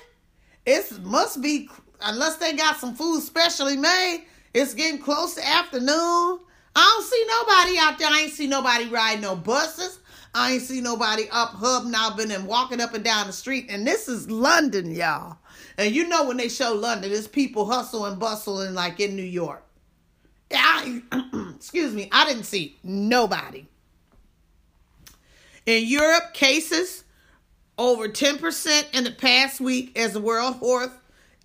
it 0.65 0.99
must 1.03 1.41
be 1.41 1.69
unless 2.01 2.37
they 2.37 2.53
got 2.53 2.77
some 2.77 2.93
food 2.93 3.21
specially 3.21 3.75
made, 3.75 4.25
it's 4.53 4.75
getting 4.75 5.01
close 5.01 5.35
to 5.35 5.47
afternoon. 5.47 6.39
I 6.75 6.75
don't 6.75 7.03
see 7.03 7.25
nobody 7.27 7.77
out 7.79 7.97
there. 7.97 8.07
I 8.09 8.21
ain't 8.21 8.33
see 8.33 8.47
nobody 8.47 8.89
riding 8.89 9.21
no 9.21 9.35
buses. 9.35 9.99
I 10.35 10.53
ain't 10.53 10.63
see 10.63 10.81
nobody 10.81 11.23
up 11.31 11.49
hobnobbing 11.49 12.31
and 12.31 12.47
walking 12.47 12.81
up 12.81 12.93
and 12.93 13.03
down 13.03 13.27
the 13.27 13.33
street. 13.33 13.67
And 13.69 13.85
this 13.85 14.07
is 14.07 14.29
London, 14.29 14.91
y'all. 14.91 15.37
And 15.77 15.93
you 15.93 16.07
know 16.07 16.27
when 16.27 16.37
they 16.37 16.49
show 16.49 16.73
London, 16.73 17.11
there's 17.11 17.27
people 17.27 17.65
hustle 17.65 18.05
and 18.05 18.19
bustling 18.19 18.73
like 18.73 18.99
in 18.99 19.15
New 19.15 19.23
York. 19.23 19.63
I, 20.51 21.01
excuse 21.55 21.93
me, 21.93 22.09
I 22.11 22.25
didn't 22.25 22.43
see 22.43 22.77
nobody. 22.83 23.65
In 25.65 25.87
Europe, 25.87 26.33
cases 26.33 27.03
over 27.77 28.07
10% 28.07 28.95
in 28.95 29.03
the 29.03 29.11
past 29.11 29.59
week 29.59 29.97
as 29.97 30.13
the 30.13 30.19
World 30.19 30.57
Health, 30.59 30.91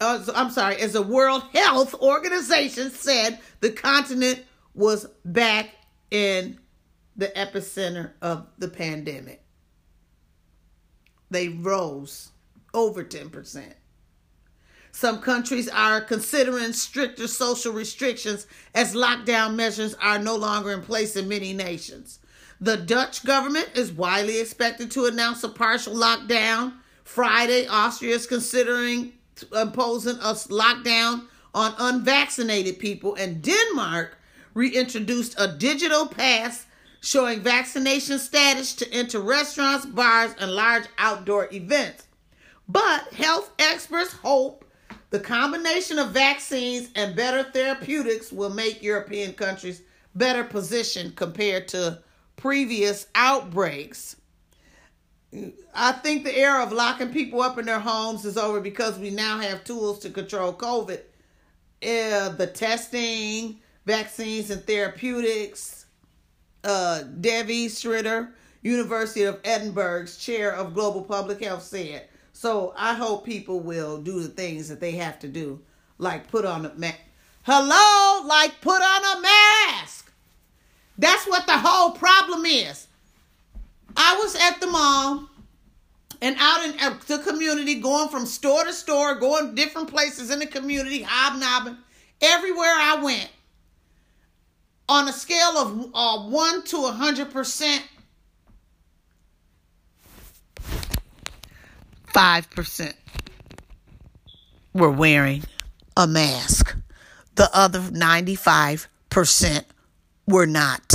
uh, 0.00 0.24
I'm 0.34 0.50
sorry, 0.50 0.76
as 0.76 0.92
the 0.92 1.02
World 1.02 1.42
Health 1.52 1.94
Organization 1.94 2.90
said 2.90 3.38
the 3.60 3.70
continent 3.70 4.44
was 4.74 5.06
back 5.24 5.70
in 6.10 6.58
the 7.16 7.28
epicenter 7.28 8.12
of 8.22 8.46
the 8.58 8.68
pandemic. 8.68 9.42
They 11.30 11.48
rose 11.48 12.30
over 12.72 13.04
10%. 13.04 13.74
Some 14.98 15.20
countries 15.20 15.68
are 15.68 16.00
considering 16.00 16.72
stricter 16.72 17.28
social 17.28 17.72
restrictions 17.72 18.48
as 18.74 18.96
lockdown 18.96 19.54
measures 19.54 19.94
are 19.94 20.18
no 20.18 20.34
longer 20.34 20.72
in 20.72 20.82
place 20.82 21.14
in 21.14 21.28
many 21.28 21.52
nations. 21.52 22.18
The 22.60 22.76
Dutch 22.76 23.24
government 23.24 23.70
is 23.76 23.92
widely 23.92 24.40
expected 24.40 24.90
to 24.90 25.06
announce 25.06 25.44
a 25.44 25.50
partial 25.50 25.94
lockdown. 25.94 26.78
Friday, 27.04 27.68
Austria 27.68 28.16
is 28.16 28.26
considering 28.26 29.12
imposing 29.54 30.16
a 30.16 30.34
lockdown 30.50 31.28
on 31.54 31.76
unvaccinated 31.78 32.80
people, 32.80 33.14
and 33.14 33.40
Denmark 33.40 34.18
reintroduced 34.52 35.36
a 35.38 35.46
digital 35.46 36.08
pass 36.08 36.66
showing 37.00 37.38
vaccination 37.38 38.18
status 38.18 38.74
to 38.74 38.92
enter 38.92 39.20
restaurants, 39.20 39.86
bars, 39.86 40.34
and 40.40 40.50
large 40.50 40.86
outdoor 40.98 41.48
events. 41.52 42.08
But 42.68 43.14
health 43.14 43.52
experts 43.60 44.12
hope 44.12 44.64
the 45.10 45.20
combination 45.20 45.98
of 45.98 46.10
vaccines 46.10 46.90
and 46.94 47.16
better 47.16 47.42
therapeutics 47.42 48.30
will 48.30 48.50
make 48.50 48.82
European 48.82 49.32
countries 49.32 49.82
better 50.14 50.44
positioned 50.44 51.16
compared 51.16 51.68
to 51.68 52.02
previous 52.36 53.06
outbreaks. 53.14 54.16
I 55.74 55.92
think 55.92 56.24
the 56.24 56.36
era 56.36 56.62
of 56.62 56.72
locking 56.72 57.12
people 57.12 57.42
up 57.42 57.58
in 57.58 57.66
their 57.66 57.80
homes 57.80 58.24
is 58.24 58.38
over 58.38 58.60
because 58.60 58.98
we 58.98 59.10
now 59.10 59.38
have 59.38 59.64
tools 59.64 59.98
to 60.00 60.10
control 60.10 60.52
COVID. 60.52 61.00
Uh, 61.82 62.30
the 62.30 62.50
testing, 62.52 63.60
Vaccines 63.86 64.50
and 64.50 64.64
Therapeutics, 64.64 65.86
uh, 66.64 67.02
Devi 67.20 67.68
Sridhar, 67.68 68.32
University 68.62 69.22
of 69.22 69.40
Edinburgh's 69.44 70.16
chair 70.16 70.52
of 70.52 70.74
global 70.74 71.02
public 71.02 71.42
health 71.42 71.62
said. 71.62 72.08
So 72.40 72.72
I 72.76 72.94
hope 72.94 73.26
people 73.26 73.58
will 73.58 74.00
do 74.00 74.20
the 74.22 74.28
things 74.28 74.68
that 74.68 74.78
they 74.78 74.92
have 74.92 75.18
to 75.18 75.26
do, 75.26 75.58
like 75.98 76.28
put 76.28 76.44
on 76.44 76.66
a 76.66 76.74
mask. 76.76 77.00
Hello, 77.42 78.28
like 78.28 78.60
put 78.60 78.80
on 78.80 79.18
a 79.18 79.20
mask. 79.20 80.12
That's 80.96 81.26
what 81.26 81.46
the 81.46 81.58
whole 81.58 81.90
problem 81.90 82.46
is. 82.46 82.86
I 83.96 84.16
was 84.22 84.36
at 84.36 84.60
the 84.60 84.68
mall 84.68 85.28
and 86.22 86.36
out 86.38 86.64
in 86.64 86.78
uh, 86.78 86.96
the 87.08 87.18
community, 87.18 87.80
going 87.80 88.08
from 88.08 88.24
store 88.24 88.62
to 88.62 88.72
store, 88.72 89.16
going 89.16 89.56
different 89.56 89.90
places 89.90 90.30
in 90.30 90.38
the 90.38 90.46
community, 90.46 91.02
hobnobbing. 91.02 91.76
Everywhere 92.20 92.72
I 92.72 93.02
went, 93.02 93.30
on 94.88 95.08
a 95.08 95.12
scale 95.12 95.58
of 95.58 95.90
uh, 95.92 96.28
1 96.28 96.62
to 96.66 96.76
100%, 96.76 97.82
5% 102.18 102.94
were 104.74 104.90
wearing 104.90 105.44
a 105.96 106.08
mask. 106.08 106.76
The 107.36 107.48
other 107.54 107.78
95% 107.78 109.64
were 110.26 110.46
not. 110.46 110.94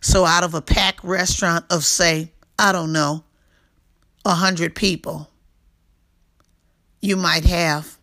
So, 0.00 0.24
out 0.26 0.42
of 0.42 0.54
a 0.54 0.60
packed 0.60 1.04
restaurant 1.04 1.66
of, 1.70 1.84
say, 1.84 2.32
I 2.58 2.72
don't 2.72 2.92
know, 2.92 3.22
100 4.24 4.74
people, 4.74 5.30
you 7.00 7.16
might 7.16 7.44
have 7.44 7.96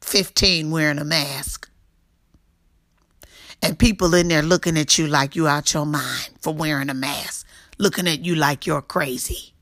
15 0.00 0.70
wearing 0.70 0.98
a 0.98 1.04
mask. 1.04 1.68
And 3.60 3.78
people 3.78 4.14
in 4.14 4.28
there 4.28 4.40
looking 4.40 4.78
at 4.78 4.96
you 4.96 5.08
like 5.08 5.36
you 5.36 5.46
out 5.46 5.74
your 5.74 5.84
mind 5.84 6.30
for 6.40 6.54
wearing 6.54 6.88
a 6.88 6.94
mask, 6.94 7.46
looking 7.80 8.06
at 8.06 8.26
you 8.26 8.34
like 8.34 8.66
you're 8.66 8.82
crazy. 8.82 9.54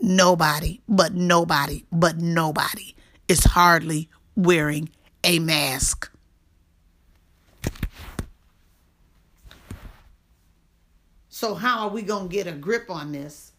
Nobody, 0.00 0.80
but 0.88 1.14
nobody, 1.14 1.84
but 1.92 2.16
nobody 2.16 2.94
is 3.28 3.44
hardly 3.44 4.08
wearing 4.34 4.88
a 5.22 5.38
mask. 5.38 6.10
So 11.28 11.54
how 11.54 11.80
are 11.80 11.90
we 11.90 12.00
going 12.00 12.30
to 12.30 12.34
get 12.34 12.46
a 12.46 12.52
grip 12.52 12.88
on 12.90 13.12
this? 13.12 13.52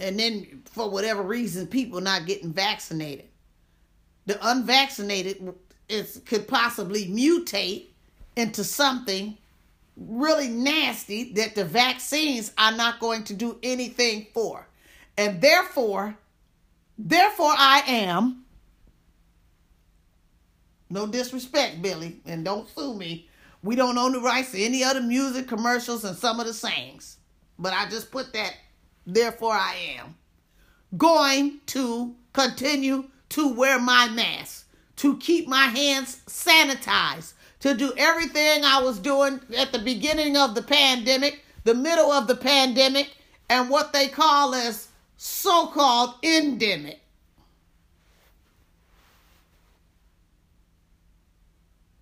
And 0.00 0.18
then 0.18 0.62
for 0.64 0.90
whatever 0.90 1.22
reason 1.22 1.68
people 1.68 2.00
not 2.00 2.26
getting 2.26 2.52
vaccinated. 2.52 3.28
The 4.26 4.36
unvaccinated 4.48 5.54
is 5.88 6.20
could 6.26 6.48
possibly 6.48 7.06
mutate 7.06 7.86
into 8.34 8.64
something 8.64 9.38
really 10.00 10.48
nasty 10.48 11.32
that 11.34 11.54
the 11.54 11.64
vaccines 11.64 12.52
are 12.56 12.72
not 12.72 12.98
going 13.00 13.22
to 13.24 13.34
do 13.34 13.58
anything 13.62 14.26
for. 14.32 14.66
And 15.16 15.40
therefore, 15.40 16.16
therefore 16.98 17.52
I 17.56 17.82
am 17.86 18.44
no 20.88 21.06
disrespect, 21.06 21.82
Billy, 21.82 22.20
and 22.26 22.44
don't 22.44 22.68
sue 22.68 22.94
me. 22.94 23.28
We 23.62 23.76
don't 23.76 23.98
own 23.98 24.12
the 24.12 24.20
rights 24.20 24.52
to 24.52 24.60
any 24.60 24.82
other 24.82 25.02
music, 25.02 25.46
commercials, 25.46 26.04
and 26.04 26.16
some 26.16 26.40
of 26.40 26.46
the 26.46 26.54
sayings. 26.54 27.18
But 27.58 27.74
I 27.74 27.88
just 27.88 28.10
put 28.10 28.32
that, 28.32 28.54
therefore 29.06 29.52
I 29.52 29.76
am 29.98 30.16
going 30.96 31.60
to 31.66 32.16
continue 32.32 33.04
to 33.30 33.52
wear 33.52 33.78
my 33.78 34.08
mask, 34.08 34.66
to 34.96 35.18
keep 35.18 35.46
my 35.46 35.66
hands 35.66 36.22
sanitized, 36.26 37.34
to 37.60 37.74
do 37.74 37.92
everything 37.96 38.64
I 38.64 38.80
was 38.82 38.98
doing 38.98 39.40
at 39.56 39.72
the 39.72 39.78
beginning 39.78 40.36
of 40.36 40.54
the 40.54 40.62
pandemic, 40.62 41.44
the 41.64 41.74
middle 41.74 42.10
of 42.10 42.26
the 42.26 42.36
pandemic, 42.36 43.10
and 43.48 43.68
what 43.68 43.92
they 43.92 44.08
call 44.08 44.54
as 44.54 44.88
so 45.16 45.66
called 45.66 46.14
endemic. 46.22 47.00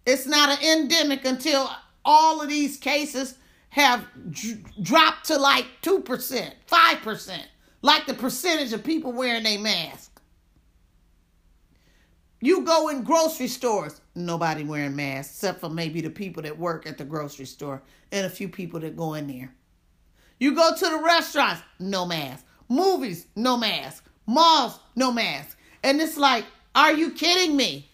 It's 0.06 0.26
not 0.26 0.48
an 0.48 0.80
endemic 0.80 1.24
until 1.24 1.68
all 2.04 2.40
of 2.40 2.48
these 2.48 2.78
cases 2.78 3.34
have 3.70 4.06
d- 4.30 4.56
dropped 4.80 5.26
to 5.26 5.36
like 5.36 5.66
2%, 5.82 6.52
5%, 6.66 7.42
like 7.82 8.06
the 8.06 8.14
percentage 8.14 8.72
of 8.72 8.82
people 8.82 9.12
wearing 9.12 9.44
a 9.44 9.58
mask. 9.58 10.17
You 12.40 12.62
go 12.62 12.88
in 12.88 13.02
grocery 13.02 13.48
stores, 13.48 14.00
nobody 14.14 14.62
wearing 14.62 14.94
masks, 14.94 15.34
except 15.34 15.60
for 15.60 15.68
maybe 15.68 16.00
the 16.00 16.10
people 16.10 16.42
that 16.44 16.56
work 16.56 16.86
at 16.86 16.96
the 16.96 17.04
grocery 17.04 17.46
store 17.46 17.82
and 18.12 18.26
a 18.26 18.30
few 18.30 18.48
people 18.48 18.78
that 18.80 18.96
go 18.96 19.14
in 19.14 19.26
there. 19.26 19.52
You 20.38 20.54
go 20.54 20.74
to 20.74 20.84
the 20.84 21.02
restaurants, 21.04 21.62
no 21.80 22.06
mask. 22.06 22.44
Movies, 22.68 23.26
no 23.34 23.56
mask. 23.56 24.04
Malls, 24.26 24.78
no 24.94 25.10
mask. 25.10 25.58
And 25.82 26.00
it's 26.00 26.16
like, 26.16 26.44
are 26.74 26.92
you 26.92 27.10
kidding 27.10 27.56
me? 27.56 27.90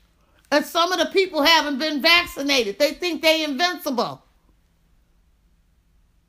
And 0.51 0.65
some 0.65 0.93
of 0.93 0.99
the 0.99 1.07
people 1.07 1.43
haven't 1.43 1.79
been 1.79 2.03
vaccinated. 2.03 2.79
They 2.79 2.93
think 2.93 3.23
they're 3.23 3.49
invincible. 3.49 4.23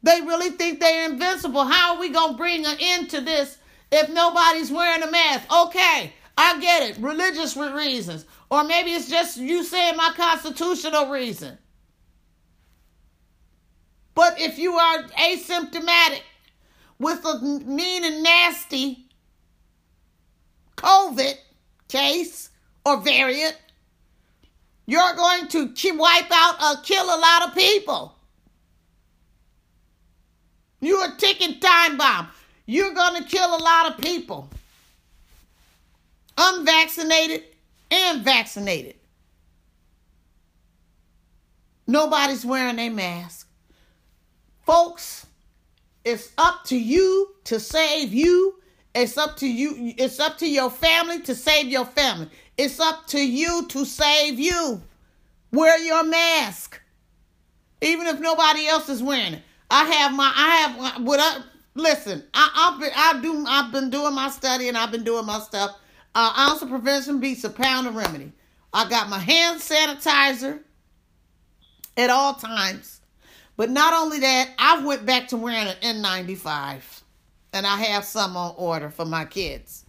They 0.03 0.21
really 0.21 0.51
think 0.51 0.79
they're 0.79 1.09
invincible. 1.09 1.65
How 1.65 1.95
are 1.95 1.99
we 1.99 2.09
going 2.09 2.31
to 2.31 2.37
bring 2.37 2.65
an 2.65 2.77
end 2.79 3.09
to 3.09 3.21
this 3.21 3.57
if 3.91 4.09
nobody's 4.09 4.71
wearing 4.71 5.03
a 5.03 5.11
mask? 5.11 5.51
Okay, 5.51 6.13
I 6.37 6.59
get 6.59 6.83
it. 6.83 6.97
Religious 7.01 7.55
reasons. 7.55 8.25
Or 8.49 8.63
maybe 8.63 8.91
it's 8.91 9.09
just 9.09 9.37
you 9.37 9.63
saying 9.63 9.95
my 9.95 10.11
constitutional 10.15 11.09
reason. 11.09 11.57
But 14.13 14.39
if 14.39 14.57
you 14.57 14.73
are 14.73 15.03
asymptomatic 15.03 16.21
with 16.99 17.23
a 17.25 17.39
mean 17.41 18.05
and 18.05 18.23
nasty 18.23 19.09
COVID 20.77 21.35
case 21.87 22.49
or 22.85 23.01
variant, 23.01 23.57
you're 24.85 25.15
going 25.15 25.47
to 25.49 25.73
wipe 25.95 26.31
out 26.31 26.61
or 26.61 26.81
kill 26.81 27.05
a 27.05 27.19
lot 27.19 27.47
of 27.47 27.55
people. 27.55 28.15
You're 30.79 31.13
a 31.13 31.17
ticking 31.17 31.59
time 31.59 31.97
bomb. 31.97 32.27
You're 32.67 32.93
going 32.93 33.21
to 33.21 33.27
kill 33.27 33.55
a 33.55 33.61
lot 33.61 33.91
of 33.91 33.97
people. 34.01 34.49
Unvaccinated 36.37 37.43
and 37.91 38.23
vaccinated. 38.23 38.95
Nobody's 41.87 42.45
wearing 42.45 42.79
a 42.79 42.89
mask. 42.89 43.47
Folks, 44.65 45.27
it's 46.03 46.31
up 46.37 46.63
to 46.65 46.77
you 46.77 47.35
to 47.45 47.59
save 47.59 48.13
you. 48.13 48.55
It's 48.93 49.17
up 49.17 49.37
to 49.37 49.47
you. 49.47 49.93
It's 49.97 50.19
up 50.19 50.37
to 50.39 50.49
your 50.49 50.69
family 50.71 51.21
to 51.21 51.35
save 51.35 51.67
your 51.67 51.85
family. 51.85 52.29
It's 52.57 52.79
up 52.79 53.05
to 53.07 53.19
you 53.19 53.67
to 53.67 53.85
save 53.85 54.39
you. 54.39 54.81
Wear 55.51 55.77
your 55.79 56.03
mask. 56.03 56.81
Even 57.81 58.07
if 58.07 58.19
nobody 58.19 58.67
else 58.67 58.89
is 58.89 59.03
wearing 59.03 59.35
it. 59.35 59.43
I 59.69 59.85
have 59.85 60.13
my 60.13 60.31
I 60.35 60.55
have 60.57 61.03
what 61.03 61.19
I 61.19 61.43
listen, 61.73 62.23
I 62.33 62.49
I've 62.55 62.79
been 62.79 62.91
I 62.95 63.21
do 63.21 63.45
I've 63.47 63.71
been 63.71 63.89
doing 63.89 64.13
my 64.13 64.29
study 64.29 64.69
and 64.69 64.77
I've 64.77 64.91
been 64.91 65.03
doing 65.03 65.25
my 65.25 65.39
stuff. 65.39 65.75
Uh, 66.15 66.33
ounce 66.37 66.61
of 66.61 66.69
prevention 66.69 67.19
beats 67.19 67.43
a 67.43 67.49
pound 67.49 67.87
of 67.87 67.95
remedy. 67.95 68.31
I 68.73 68.89
got 68.89 69.09
my 69.09 69.19
hand 69.19 69.59
sanitizer 69.59 70.61
at 71.97 72.09
all 72.09 72.33
times. 72.35 73.01
But 73.57 73.69
not 73.69 73.93
only 73.93 74.19
that, 74.19 74.49
I 74.57 74.83
went 74.83 75.05
back 75.05 75.27
to 75.29 75.37
wearing 75.37 75.67
an 75.67 76.01
N95. 76.01 77.01
And 77.53 77.67
I 77.67 77.77
have 77.77 78.03
some 78.03 78.35
on 78.35 78.53
order 78.57 78.89
for 78.89 79.05
my 79.05 79.25
kids. 79.25 79.85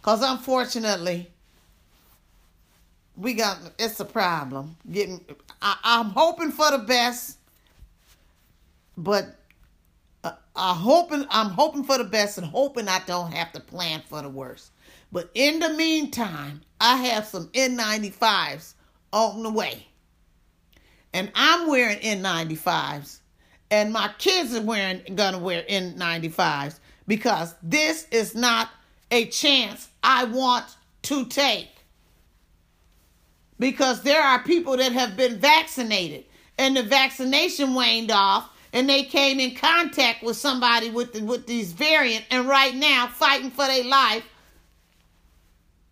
Because 0.00 0.22
unfortunately, 0.22 1.30
we 3.16 3.34
got 3.34 3.58
it's 3.78 4.00
a 4.00 4.04
problem. 4.04 4.76
Getting 4.90 5.24
I, 5.60 5.76
I'm 5.84 6.06
hoping 6.06 6.52
for 6.52 6.70
the 6.70 6.78
best, 6.78 7.36
but 8.96 9.36
uh, 10.24 10.32
I 10.56 10.74
hoping 10.74 11.26
I'm 11.30 11.50
hoping 11.50 11.84
for 11.84 11.98
the 11.98 12.04
best 12.04 12.38
and 12.38 12.46
hoping 12.46 12.88
I 12.88 13.00
don't 13.06 13.32
have 13.32 13.52
to 13.52 13.60
plan 13.60 14.02
for 14.08 14.22
the 14.22 14.28
worst. 14.28 14.70
But 15.12 15.30
in 15.34 15.58
the 15.58 15.70
meantime, 15.70 16.62
I 16.80 16.96
have 16.96 17.26
some 17.26 17.48
N95s 17.48 18.74
on 19.12 19.42
the 19.42 19.50
way. 19.50 19.86
And 21.12 21.30
I'm 21.34 21.68
wearing 21.68 21.98
N95s. 21.98 23.18
And 23.70 23.92
my 23.92 24.10
kids 24.18 24.54
are 24.54 24.62
wearing 24.62 25.02
gonna 25.14 25.38
wear 25.38 25.62
N95s 25.68 26.78
because 27.06 27.54
this 27.62 28.06
is 28.10 28.34
not 28.34 28.70
a 29.10 29.26
chance 29.26 29.88
I 30.02 30.24
want 30.24 30.66
to 31.02 31.24
take. 31.26 31.68
Because 33.58 34.02
there 34.02 34.22
are 34.22 34.42
people 34.42 34.76
that 34.76 34.92
have 34.92 35.16
been 35.16 35.38
vaccinated 35.38 36.24
and 36.58 36.76
the 36.76 36.82
vaccination 36.82 37.74
waned 37.74 38.10
off 38.10 38.50
and 38.72 38.88
they 38.88 39.02
came 39.02 39.40
in 39.40 39.54
contact 39.54 40.22
with 40.22 40.36
somebody 40.36 40.90
with 40.90 41.12
the, 41.12 41.22
with 41.22 41.46
these 41.46 41.72
variant 41.72 42.24
and 42.30 42.48
right 42.48 42.74
now 42.74 43.06
fighting 43.08 43.50
for 43.50 43.66
their 43.66 43.84
life 43.84 44.24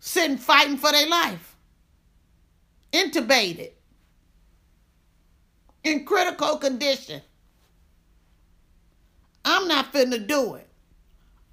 sitting 0.09 0.37
fighting 0.37 0.77
for 0.77 0.91
their 0.91 1.07
life 1.07 1.55
intubated, 2.91 3.69
in 5.83 6.03
critical 6.03 6.57
condition. 6.57 7.21
I'm 9.45 9.67
not 9.67 9.93
finna 9.93 10.25
do 10.25 10.55
it. 10.55 10.67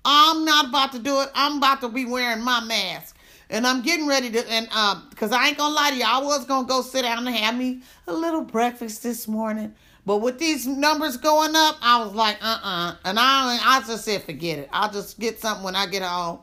I'm 0.04 0.44
not 0.44 0.68
about 0.68 0.92
to 0.92 0.98
do 0.98 1.20
it. 1.20 1.30
I'm 1.34 1.58
about 1.58 1.82
to 1.82 1.88
be 1.88 2.06
wearing 2.06 2.42
my 2.42 2.64
mask. 2.64 3.16
And 3.50 3.66
I'm 3.66 3.82
getting 3.82 4.06
ready 4.06 4.30
to, 4.30 4.50
and 4.50 4.68
um, 4.72 5.06
because 5.10 5.32
I 5.32 5.48
ain't 5.48 5.58
gonna 5.58 5.74
lie 5.74 5.90
to 5.90 5.96
you, 5.96 6.04
I 6.06 6.18
was 6.18 6.46
gonna 6.46 6.66
go 6.66 6.80
sit 6.80 7.02
down 7.02 7.26
and 7.26 7.36
have 7.36 7.56
me 7.56 7.82
a 8.06 8.12
little 8.12 8.42
breakfast 8.42 9.02
this 9.02 9.28
morning. 9.28 9.74
But 10.06 10.18
with 10.18 10.38
these 10.38 10.66
numbers 10.66 11.16
going 11.16 11.54
up, 11.54 11.76
I 11.82 12.02
was 12.02 12.14
like, 12.14 12.38
uh 12.40 12.58
uh 12.62 12.94
And 13.04 13.18
I, 13.18 13.58
I 13.62 13.82
just 13.86 14.04
said, 14.04 14.22
forget 14.22 14.58
it. 14.58 14.68
I'll 14.72 14.90
just 14.90 15.18
get 15.20 15.40
something 15.40 15.64
when 15.64 15.76
I 15.76 15.86
get 15.86 16.02
home. 16.02 16.40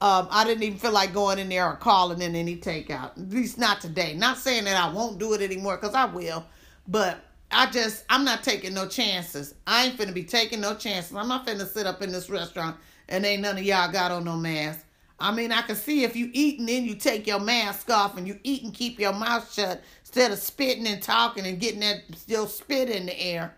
Um, 0.00 0.28
I 0.30 0.44
didn't 0.44 0.62
even 0.62 0.78
feel 0.78 0.92
like 0.92 1.12
going 1.12 1.38
in 1.38 1.48
there 1.48 1.66
or 1.66 1.76
calling 1.76 2.22
in 2.22 2.36
any 2.36 2.56
takeout. 2.56 3.18
At 3.18 3.30
least 3.30 3.58
not 3.58 3.80
today. 3.80 4.14
Not 4.14 4.38
saying 4.38 4.64
that 4.64 4.82
I 4.82 4.92
won't 4.92 5.18
do 5.18 5.32
it 5.32 5.42
anymore, 5.42 5.76
because 5.76 5.94
I 5.94 6.04
will. 6.04 6.44
But 6.86 7.18
I 7.50 7.70
just, 7.70 8.04
I'm 8.08 8.24
not 8.24 8.44
taking 8.44 8.74
no 8.74 8.86
chances. 8.86 9.54
I 9.66 9.86
ain't 9.86 9.98
finna 9.98 10.14
be 10.14 10.24
taking 10.24 10.60
no 10.60 10.74
chances. 10.74 11.16
I'm 11.16 11.28
not 11.28 11.46
finna 11.46 11.66
sit 11.66 11.86
up 11.86 12.02
in 12.02 12.12
this 12.12 12.30
restaurant 12.30 12.76
and 13.08 13.24
ain't 13.24 13.42
none 13.42 13.58
of 13.58 13.64
y'all 13.64 13.90
got 13.90 14.12
on 14.12 14.24
no 14.24 14.36
mask. 14.36 14.84
I 15.20 15.32
mean, 15.32 15.50
I 15.50 15.62
can 15.62 15.74
see 15.74 16.04
if 16.04 16.14
you 16.14 16.30
eat 16.32 16.60
and 16.60 16.68
then 16.68 16.84
you 16.84 16.94
take 16.94 17.26
your 17.26 17.40
mask 17.40 17.90
off 17.90 18.16
and 18.16 18.28
you 18.28 18.38
eat 18.44 18.62
and 18.62 18.72
keep 18.72 19.00
your 19.00 19.12
mouth 19.12 19.52
shut 19.52 19.82
instead 20.02 20.30
of 20.30 20.38
spitting 20.38 20.86
and 20.86 21.02
talking 21.02 21.44
and 21.44 21.58
getting 21.58 21.80
that 21.80 22.02
still 22.14 22.46
spit 22.46 22.88
in 22.88 23.06
the 23.06 23.20
air. 23.20 23.54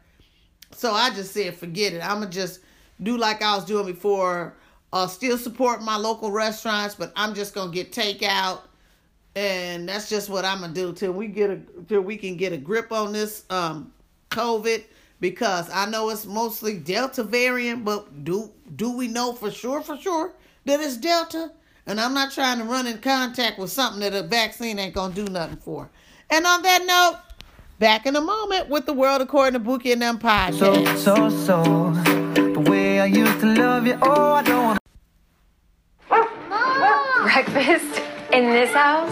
So 0.72 0.92
I 0.92 1.10
just 1.10 1.32
said, 1.34 1.54
forget 1.54 1.92
it. 1.92 2.02
I'm 2.02 2.18
going 2.18 2.30
to 2.30 2.34
just 2.34 2.60
do 3.02 3.18
like 3.18 3.42
I 3.42 3.56
was 3.56 3.64
doing 3.64 3.86
before. 3.86 4.54
Uh, 4.92 5.06
still 5.06 5.38
support 5.38 5.82
my 5.82 5.96
local 5.96 6.32
restaurants, 6.32 6.94
but 6.94 7.12
I'm 7.14 7.34
just 7.34 7.54
to 7.54 7.68
get 7.68 7.92
takeout. 7.92 8.62
And 9.36 9.88
that's 9.88 10.08
just 10.08 10.28
what 10.28 10.44
I'm 10.44 10.60
to 10.62 10.68
do 10.68 10.92
till 10.92 11.12
we 11.12 11.28
get 11.28 11.50
a 11.50 11.60
till 11.88 12.00
we 12.00 12.16
can 12.16 12.36
get 12.36 12.52
a 12.52 12.56
grip 12.56 12.90
on 12.90 13.12
this 13.12 13.44
um 13.48 13.92
COVID 14.30 14.82
because 15.20 15.70
I 15.70 15.86
know 15.86 16.10
it's 16.10 16.26
mostly 16.26 16.78
Delta 16.78 17.22
variant, 17.22 17.84
but 17.84 18.24
do 18.24 18.50
do 18.74 18.96
we 18.96 19.06
know 19.06 19.32
for 19.32 19.50
sure 19.50 19.82
for 19.82 19.96
sure 19.96 20.32
that 20.64 20.80
it's 20.80 20.96
Delta? 20.96 21.52
And 21.86 22.00
I'm 22.00 22.14
not 22.14 22.32
trying 22.32 22.58
to 22.58 22.64
run 22.64 22.86
in 22.86 22.98
contact 22.98 23.58
with 23.58 23.70
something 23.70 24.00
that 24.00 24.14
a 24.14 24.26
vaccine 24.26 24.78
ain't 24.78 24.94
gonna 24.94 25.14
do 25.14 25.24
nothing 25.24 25.56
for. 25.58 25.90
And 26.30 26.46
on 26.46 26.62
that 26.62 26.84
note, 26.84 27.20
back 27.78 28.06
in 28.06 28.14
a 28.14 28.20
moment 28.20 28.68
with 28.68 28.86
the 28.86 28.92
world 28.92 29.20
according 29.20 29.54
to 29.54 29.58
Bookie 29.58 29.92
and 29.92 30.02
Empire. 30.02 30.52
So, 30.52 30.84
so, 30.96 31.30
so, 31.30 31.62
the 32.34 32.64
way 32.68 33.00
I 33.00 33.06
used 33.06 33.40
to 33.40 33.54
love 33.54 33.86
you, 33.86 33.98
oh, 34.02 34.34
I 34.34 34.42
don't 34.42 34.79
Breakfast 37.40 38.02
in 38.34 38.50
this 38.50 38.70
house? 38.74 39.10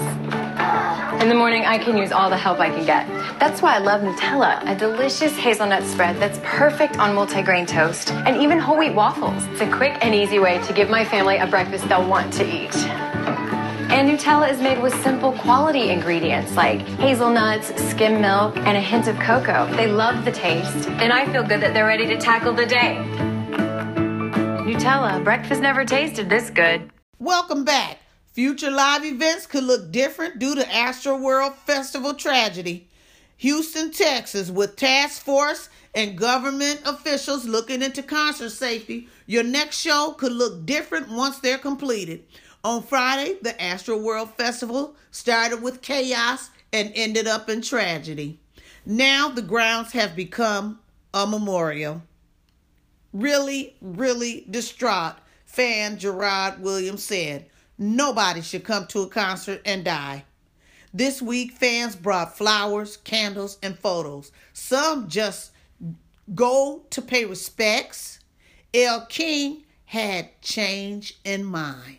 In 1.22 1.30
the 1.30 1.34
morning, 1.34 1.64
I 1.64 1.78
can 1.78 1.96
use 1.96 2.12
all 2.12 2.28
the 2.28 2.36
help 2.36 2.60
I 2.60 2.68
can 2.68 2.84
get. 2.84 3.08
That's 3.40 3.62
why 3.62 3.74
I 3.74 3.78
love 3.78 4.02
Nutella, 4.02 4.60
a 4.70 4.76
delicious 4.76 5.34
hazelnut 5.34 5.82
spread 5.84 6.16
that's 6.16 6.38
perfect 6.42 6.98
on 6.98 7.16
multigrain 7.16 7.66
toast 7.66 8.10
and 8.10 8.36
even 8.36 8.58
whole 8.58 8.76
wheat 8.76 8.92
waffles. 8.92 9.46
It's 9.46 9.62
a 9.62 9.72
quick 9.72 9.96
and 10.02 10.14
easy 10.14 10.38
way 10.38 10.62
to 10.66 10.74
give 10.74 10.90
my 10.90 11.06
family 11.06 11.38
a 11.38 11.46
breakfast 11.46 11.88
they'll 11.88 12.06
want 12.06 12.30
to 12.34 12.44
eat. 12.44 12.76
And 13.88 14.10
Nutella 14.10 14.50
is 14.50 14.60
made 14.60 14.82
with 14.82 14.92
simple 15.02 15.32
quality 15.32 15.88
ingredients 15.88 16.54
like 16.54 16.80
hazelnuts, 17.00 17.68
skim 17.82 18.20
milk, 18.20 18.58
and 18.58 18.76
a 18.76 18.80
hint 18.82 19.08
of 19.08 19.18
cocoa. 19.20 19.74
They 19.74 19.86
love 19.86 20.26
the 20.26 20.32
taste, 20.32 20.86
and 21.00 21.14
I 21.14 21.24
feel 21.32 21.44
good 21.44 21.62
that 21.62 21.72
they're 21.72 21.86
ready 21.86 22.04
to 22.08 22.18
tackle 22.18 22.52
the 22.52 22.66
day. 22.66 22.98
Nutella, 24.66 25.24
breakfast 25.24 25.62
never 25.62 25.86
tasted 25.86 26.28
this 26.28 26.50
good. 26.50 26.90
Welcome 27.18 27.64
back. 27.64 27.96
Future 28.38 28.70
live 28.70 29.04
events 29.04 29.48
could 29.48 29.64
look 29.64 29.90
different 29.90 30.38
due 30.38 30.54
to 30.54 30.62
Astroworld 30.62 31.56
Festival 31.56 32.14
tragedy. 32.14 32.86
Houston, 33.38 33.90
Texas, 33.90 34.48
with 34.48 34.76
task 34.76 35.22
force 35.22 35.68
and 35.92 36.16
government 36.16 36.80
officials 36.86 37.46
looking 37.46 37.82
into 37.82 38.00
concert 38.00 38.50
safety, 38.50 39.08
your 39.26 39.42
next 39.42 39.80
show 39.80 40.14
could 40.16 40.30
look 40.30 40.64
different 40.64 41.08
once 41.08 41.40
they're 41.40 41.58
completed. 41.58 42.22
On 42.62 42.80
Friday, 42.80 43.38
the 43.42 43.54
Astroworld 43.54 44.34
Festival 44.34 44.94
started 45.10 45.60
with 45.60 45.82
chaos 45.82 46.50
and 46.72 46.92
ended 46.94 47.26
up 47.26 47.50
in 47.50 47.60
tragedy. 47.60 48.38
Now 48.86 49.30
the 49.30 49.42
grounds 49.42 49.90
have 49.94 50.14
become 50.14 50.78
a 51.12 51.26
memorial. 51.26 52.02
Really, 53.12 53.74
really 53.80 54.46
distraught, 54.48 55.16
fan 55.44 55.98
Gerard 55.98 56.62
Williams 56.62 57.02
said. 57.02 57.46
Nobody 57.78 58.42
should 58.42 58.64
come 58.64 58.86
to 58.88 59.02
a 59.02 59.08
concert 59.08 59.62
and 59.64 59.84
die. 59.84 60.24
This 60.92 61.22
week, 61.22 61.52
fans 61.52 61.94
brought 61.94 62.36
flowers, 62.36 62.96
candles, 62.96 63.58
and 63.62 63.78
photos. 63.78 64.32
Some 64.52 65.08
just 65.08 65.52
go 66.34 66.82
to 66.90 67.02
pay 67.02 67.24
respects. 67.24 68.18
El 68.74 69.06
King 69.06 69.64
had 69.84 70.40
change 70.42 71.18
in 71.24 71.44
mind. 71.44 71.98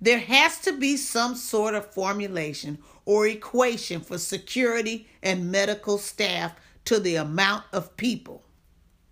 There 0.00 0.18
has 0.18 0.58
to 0.60 0.72
be 0.72 0.96
some 0.96 1.34
sort 1.34 1.74
of 1.74 1.92
formulation 1.92 2.78
or 3.04 3.26
equation 3.26 4.00
for 4.00 4.18
security 4.18 5.06
and 5.22 5.50
medical 5.50 5.98
staff 5.98 6.54
to 6.86 6.98
the 6.98 7.16
amount 7.16 7.64
of 7.72 7.96
people, 7.96 8.42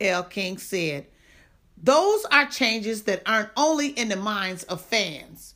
L. 0.01 0.25
King 0.25 0.59
said. 0.59 1.07
Those 1.83 2.25
are 2.27 2.47
changes 2.47 3.05
that 3.05 3.23
aren't 3.27 3.51
only 3.57 3.89
in 3.89 4.09
the 4.09 4.17
minds 4.17 4.65
of 4.65 4.81
fans. 4.81 5.55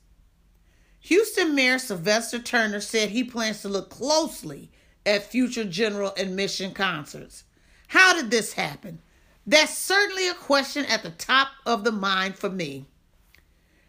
Houston 1.07 1.55
Mayor 1.55 1.79
Sylvester 1.79 2.41
Turner 2.41 2.81
said 2.81 3.11
he 3.11 3.23
plans 3.23 3.63
to 3.63 3.69
look 3.69 3.91
closely 3.91 4.73
at 5.07 5.31
future 5.31 5.63
general 5.63 6.13
admission 6.17 6.73
concerts. 6.75 7.45
How 7.87 8.13
did 8.13 8.33
this 8.33 8.55
happen? 8.55 8.99
That's 9.47 9.79
certainly 9.79 10.27
a 10.27 10.35
question 10.35 10.85
at 10.87 11.05
the 11.05 11.11
top 11.11 11.51
of 11.65 11.85
the 11.85 11.93
mind 11.93 12.37
for 12.37 12.51
me. 12.51 12.87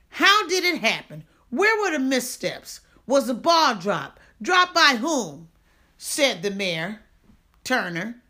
How 0.09 0.47
did 0.47 0.63
it 0.63 0.81
happen? 0.81 1.23
Where 1.49 1.81
were 1.81 1.97
the 1.97 2.03
missteps? 2.03 2.81
Was 3.07 3.25
the 3.25 3.33
ball 3.33 3.73
dropped? 3.73 4.21
Dropped 4.39 4.75
by 4.75 4.97
whom? 4.99 5.49
said 5.97 6.43
the 6.43 6.51
mayor, 6.51 6.99
Turner. 7.63 8.21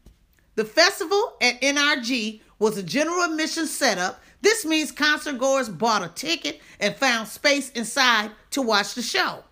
The 0.55 0.63
festival 0.63 1.33
at 1.41 1.59
NRG 1.59 2.39
was 2.57 2.77
a 2.77 2.83
general 2.83 3.23
admission 3.23 3.67
setup 3.67 4.21
this 4.41 4.65
means 4.65 4.91
concert 4.91 5.37
goers 5.37 5.69
bought 5.69 6.03
a 6.03 6.09
ticket 6.09 6.61
and 6.79 6.95
found 6.95 7.27
space 7.27 7.69
inside 7.71 8.31
to 8.51 8.61
watch 8.61 8.93
the 8.93 9.01
show. 9.01 9.43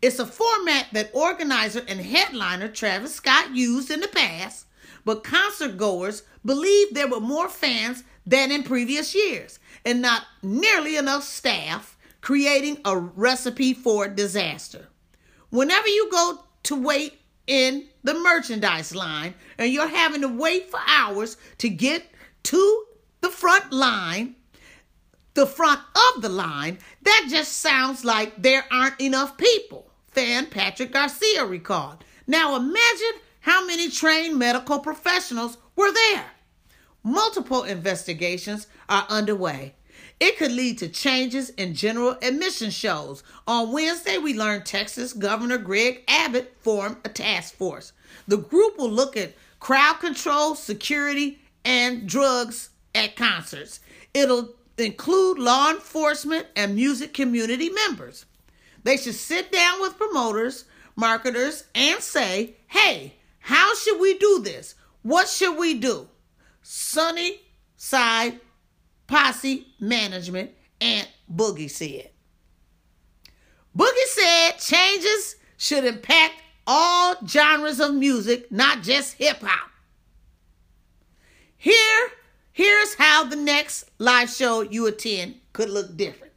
It's 0.00 0.18
a 0.18 0.26
format 0.26 0.88
that 0.92 1.10
organizer 1.12 1.82
and 1.86 2.00
headliner 2.00 2.68
Travis 2.68 3.14
Scott 3.14 3.54
used 3.54 3.90
in 3.90 4.00
the 4.00 4.08
past, 4.08 4.66
but 5.04 5.22
concert 5.22 5.76
goers 5.76 6.24
believe 6.44 6.92
there 6.92 7.08
were 7.08 7.20
more 7.20 7.48
fans 7.48 8.02
than 8.26 8.50
in 8.50 8.64
previous 8.64 9.14
years 9.14 9.60
and 9.84 10.02
not 10.02 10.24
nearly 10.42 10.96
enough 10.96 11.22
staff, 11.22 11.96
creating 12.20 12.78
a 12.84 12.96
recipe 12.96 13.74
for 13.74 14.08
disaster. 14.08 14.88
Whenever 15.50 15.88
you 15.88 16.10
go 16.10 16.44
to 16.64 16.80
wait 16.80 17.20
in 17.46 17.86
the 18.02 18.14
merchandise 18.14 18.94
line 18.94 19.34
and 19.58 19.72
you're 19.72 19.88
having 19.88 20.22
to 20.22 20.28
wait 20.28 20.70
for 20.70 20.80
hours 20.86 21.36
to 21.58 21.68
get 21.68 22.04
to 22.44 22.84
the 23.22 23.30
front 23.30 23.72
line, 23.72 24.34
the 25.34 25.46
front 25.46 25.80
of 26.14 26.20
the 26.20 26.28
line, 26.28 26.78
that 27.02 27.26
just 27.30 27.58
sounds 27.58 28.04
like 28.04 28.42
there 28.42 28.64
aren't 28.70 29.00
enough 29.00 29.38
people. 29.38 29.90
Fan 30.08 30.46
Patrick 30.46 30.92
Garcia 30.92 31.46
recalled. 31.46 32.04
Now 32.26 32.56
imagine 32.56 33.20
how 33.40 33.64
many 33.66 33.88
trained 33.88 34.38
medical 34.38 34.80
professionals 34.80 35.56
were 35.74 35.92
there. 35.92 36.26
Multiple 37.02 37.62
investigations 37.62 38.66
are 38.88 39.06
underway. 39.08 39.74
It 40.20 40.36
could 40.36 40.52
lead 40.52 40.78
to 40.78 40.88
changes 40.88 41.50
in 41.50 41.74
general 41.74 42.16
admission 42.22 42.70
shows. 42.70 43.24
On 43.46 43.72
Wednesday, 43.72 44.18
we 44.18 44.34
learned 44.34 44.66
Texas 44.66 45.12
Governor 45.12 45.58
Greg 45.58 46.04
Abbott 46.06 46.54
formed 46.60 46.98
a 47.04 47.08
task 47.08 47.54
force. 47.54 47.92
The 48.28 48.36
group 48.36 48.78
will 48.78 48.90
look 48.90 49.16
at 49.16 49.34
crowd 49.58 49.94
control, 49.94 50.54
security, 50.54 51.40
and 51.64 52.08
drugs 52.08 52.70
at 52.94 53.16
concerts. 53.16 53.80
It'll 54.14 54.54
include 54.78 55.38
law 55.38 55.70
enforcement 55.70 56.46
and 56.56 56.74
music 56.74 57.14
community 57.14 57.68
members. 57.68 58.26
They 58.84 58.96
should 58.96 59.14
sit 59.14 59.52
down 59.52 59.80
with 59.80 59.96
promoters, 59.96 60.64
marketers, 60.96 61.64
and 61.74 62.00
say, 62.02 62.56
hey, 62.66 63.14
how 63.38 63.74
should 63.74 64.00
we 64.00 64.18
do 64.18 64.40
this? 64.40 64.74
What 65.02 65.28
should 65.28 65.58
we 65.58 65.74
do? 65.74 66.08
Sunny 66.62 67.40
Side 67.76 68.40
Posse 69.06 69.66
Management 69.80 70.52
and 70.80 71.08
Boogie 71.32 71.70
said. 71.70 72.10
Boogie 73.76 74.06
said 74.06 74.52
changes 74.58 75.36
should 75.56 75.84
impact 75.84 76.34
all 76.66 77.16
genres 77.26 77.80
of 77.80 77.94
music, 77.94 78.50
not 78.52 78.82
just 78.82 79.14
hip 79.14 79.38
hop. 79.40 79.70
Here 81.56 82.08
Here's 82.52 82.94
how 82.94 83.24
the 83.24 83.36
next 83.36 83.90
live 83.98 84.30
show 84.30 84.60
you 84.60 84.86
attend 84.86 85.36
could 85.52 85.70
look 85.70 85.96
different. 85.96 86.32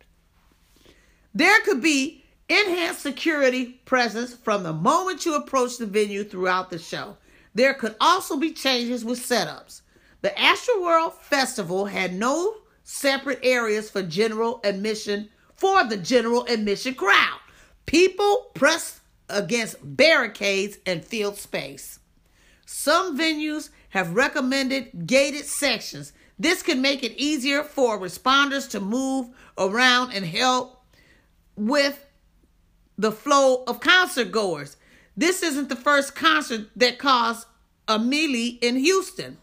There 1.33 1.59
could 1.61 1.81
be 1.81 2.25
Enhanced 2.47 3.01
security 3.01 3.81
presence 3.85 4.35
from 4.35 4.61
the 4.61 4.73
moment 4.73 5.25
you 5.25 5.33
approach 5.35 5.77
the 5.77 5.87
venue 5.87 6.23
throughout 6.23 6.69
the 6.69 6.77
show. 6.77 7.17
There 7.55 7.73
could 7.73 7.95
also 7.99 8.37
be 8.37 8.51
changes 8.51 9.03
with 9.03 9.19
setups. 9.19 9.81
The 10.21 10.29
Astroworld 10.29 11.13
Festival 11.13 11.85
had 11.85 12.13
no 12.13 12.57
separate 12.83 13.39
areas 13.41 13.89
for 13.89 14.03
general 14.03 14.59
admission 14.63 15.29
for 15.55 15.85
the 15.85 15.97
general 15.97 16.45
admission 16.45 16.93
crowd. 16.93 17.39
People 17.87 18.51
pressed 18.53 18.99
against 19.27 19.77
barricades 19.81 20.77
and 20.85 21.03
filled 21.03 21.37
space. 21.37 21.97
Some 22.67 23.17
venues 23.17 23.69
have 23.95 24.13
recommended 24.13 25.07
gated 25.07 25.45
sections. 25.45 26.11
This 26.37 26.61
can 26.61 26.81
make 26.81 27.01
it 27.01 27.13
easier 27.13 27.63
for 27.63 27.97
responders 27.97 28.69
to 28.71 28.81
move 28.81 29.29
around 29.57 30.11
and 30.11 30.25
help 30.25 30.83
with 31.55 32.05
the 32.97 33.13
flow 33.13 33.63
of 33.63 33.79
concert 33.79 34.33
goers. 34.33 34.75
This 35.15 35.41
isn't 35.41 35.69
the 35.69 35.77
first 35.77 36.13
concert 36.13 36.67
that 36.75 36.99
caused 36.99 37.47
a 37.87 37.97
melee 37.97 38.59
in 38.61 38.75
Houston. 38.75 39.37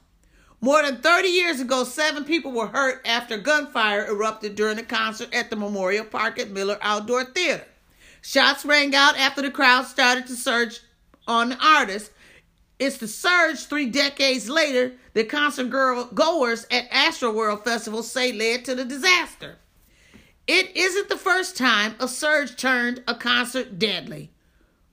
More 0.61 0.83
than 0.83 0.99
30 0.99 1.29
years 1.29 1.59
ago, 1.59 1.85
seven 1.85 2.25
people 2.25 2.53
were 2.53 2.67
hurt 2.67 3.01
after 3.07 3.39
gunfire 3.39 4.05
erupted 4.05 4.55
during 4.55 4.79
a 4.79 4.83
concert 4.83 5.33
at 5.35 5.49
the 5.49 5.57
Memorial 5.57 6.05
Park 6.05 6.39
at 6.39 6.51
Miller 6.51 6.77
Outdoor 6.83 7.25
Theater. 7.25 7.65
Shots 8.21 8.67
rang 8.67 8.95
out 8.95 9.17
after 9.17 9.41
the 9.41 9.51
crowd 9.51 9.87
started 9.87 10.27
to 10.27 10.37
surge 10.37 10.81
on 11.27 11.49
the 11.49 11.67
artist. 11.67 12.11
It's 12.79 12.99
the 12.99 13.09
surge 13.09 13.67
three 13.67 13.91
decades 13.91 14.49
later 14.49 14.93
that 15.15 15.29
concert 15.29 15.71
girl 15.71 16.07
goers 16.07 16.67
at 16.71 16.91
Astroworld 16.91 17.65
Festival 17.65 18.03
say 18.03 18.33
led 18.33 18.65
to 18.65 18.75
the 18.75 18.85
disaster. 18.85 19.59
It 20.47 20.77
isn't 20.77 21.09
the 21.09 21.17
first 21.17 21.57
time 21.57 21.95
a 22.01 22.09
surge 22.09 22.57
turned 22.57 23.03
a 23.07 23.15
concert 23.15 23.79
deadly. 23.79 24.31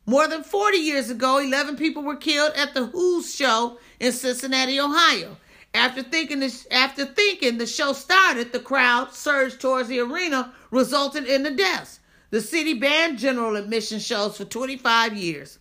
More 0.05 0.27
than 0.27 0.43
40 0.43 0.77
years 0.77 1.09
ago, 1.09 1.37
11 1.37 1.75
people 1.75 2.03
were 2.03 2.15
killed 2.15 2.53
at 2.55 2.73
the 2.73 2.87
Who's 2.87 3.33
show 3.33 3.79
in 3.99 4.11
Cincinnati, 4.11 4.79
Ohio. 4.79 5.37
After 5.73 6.01
thinking, 6.01 6.39
this, 6.39 6.65
after 6.71 7.05
thinking 7.05 7.57
the 7.57 7.67
show 7.67 7.93
started, 7.93 8.51
the 8.51 8.59
crowd 8.59 9.13
surged 9.13 9.61
towards 9.61 9.87
the 9.87 9.99
arena, 9.99 10.53
resulting 10.71 11.27
in 11.27 11.43
the 11.43 11.51
deaths. 11.51 11.99
The 12.31 12.41
city 12.41 12.73
banned 12.73 13.19
general 13.19 13.55
admission 13.55 13.99
shows 13.99 14.37
for 14.37 14.45
25 14.45 15.15
years. 15.15 15.59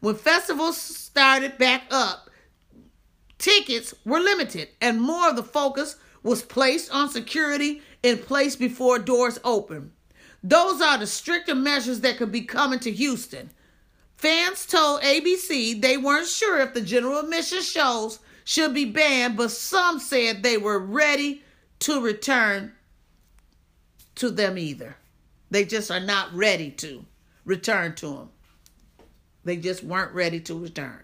When 0.00 0.14
festivals 0.14 0.78
started 0.78 1.58
back 1.58 1.84
up, 1.90 2.30
tickets 3.38 3.94
were 4.04 4.20
limited, 4.20 4.68
and 4.80 5.00
more 5.00 5.28
of 5.28 5.36
the 5.36 5.42
focus 5.42 5.96
was 6.22 6.42
placed 6.42 6.90
on 6.90 7.08
security 7.10 7.82
in 8.02 8.18
place 8.18 8.56
before 8.56 8.98
doors 8.98 9.38
open. 9.44 9.92
Those 10.42 10.80
are 10.80 10.96
the 10.96 11.06
stricter 11.06 11.54
measures 11.54 12.00
that 12.00 12.16
could 12.16 12.32
be 12.32 12.42
coming 12.42 12.78
to 12.80 12.90
Houston. 12.90 13.50
Fans 14.16 14.66
told 14.66 15.02
ABC 15.02 15.80
they 15.80 15.96
weren't 15.96 16.28
sure 16.28 16.58
if 16.60 16.72
the 16.72 16.80
general 16.80 17.20
admission 17.20 17.62
shows 17.62 18.20
should 18.44 18.72
be 18.72 18.86
banned, 18.86 19.36
but 19.36 19.50
some 19.50 19.98
said 19.98 20.42
they 20.42 20.56
were 20.56 20.78
ready 20.78 21.42
to 21.80 22.00
return 22.00 22.72
to 24.14 24.30
them 24.30 24.58
either. 24.58 24.96
They 25.50 25.64
just 25.64 25.90
are 25.90 26.00
not 26.00 26.34
ready 26.34 26.70
to 26.72 27.04
return 27.44 27.94
to 27.96 28.06
them. 28.08 28.30
They 29.44 29.56
just 29.56 29.82
weren't 29.82 30.14
ready 30.14 30.40
to 30.40 30.58
return. 30.58 31.02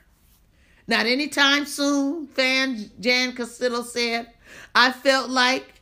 Not 0.88 1.06
anytime 1.06 1.66
soon, 1.66 2.26
fan 2.28 2.90
Jan 3.00 3.34
Castillo 3.34 3.82
said. 3.82 4.28
I 4.74 4.92
felt 4.92 5.30
like 5.30 5.80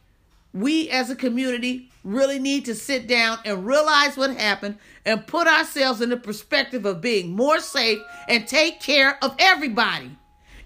we 0.53 0.89
as 0.89 1.11
a 1.11 1.17
community 1.17 1.91
really 2.05 2.39
need 2.39 2.65
to 2.67 2.75
sit 2.75 3.07
down 3.07 3.39
and 3.45 3.67
realize 3.67 4.17
what 4.17 4.37
happened 4.37 4.79
and 5.05 5.27
put 5.27 5.47
ourselves 5.47 6.01
in 6.01 6.11
the 6.11 6.17
perspective 6.17 6.87
of 6.87 7.01
being 7.01 7.35
more 7.35 7.61
safe 7.61 7.99
and 8.29 8.47
take 8.47 8.81
care 8.81 9.19
of 9.23 9.35
everybody. 9.39 10.17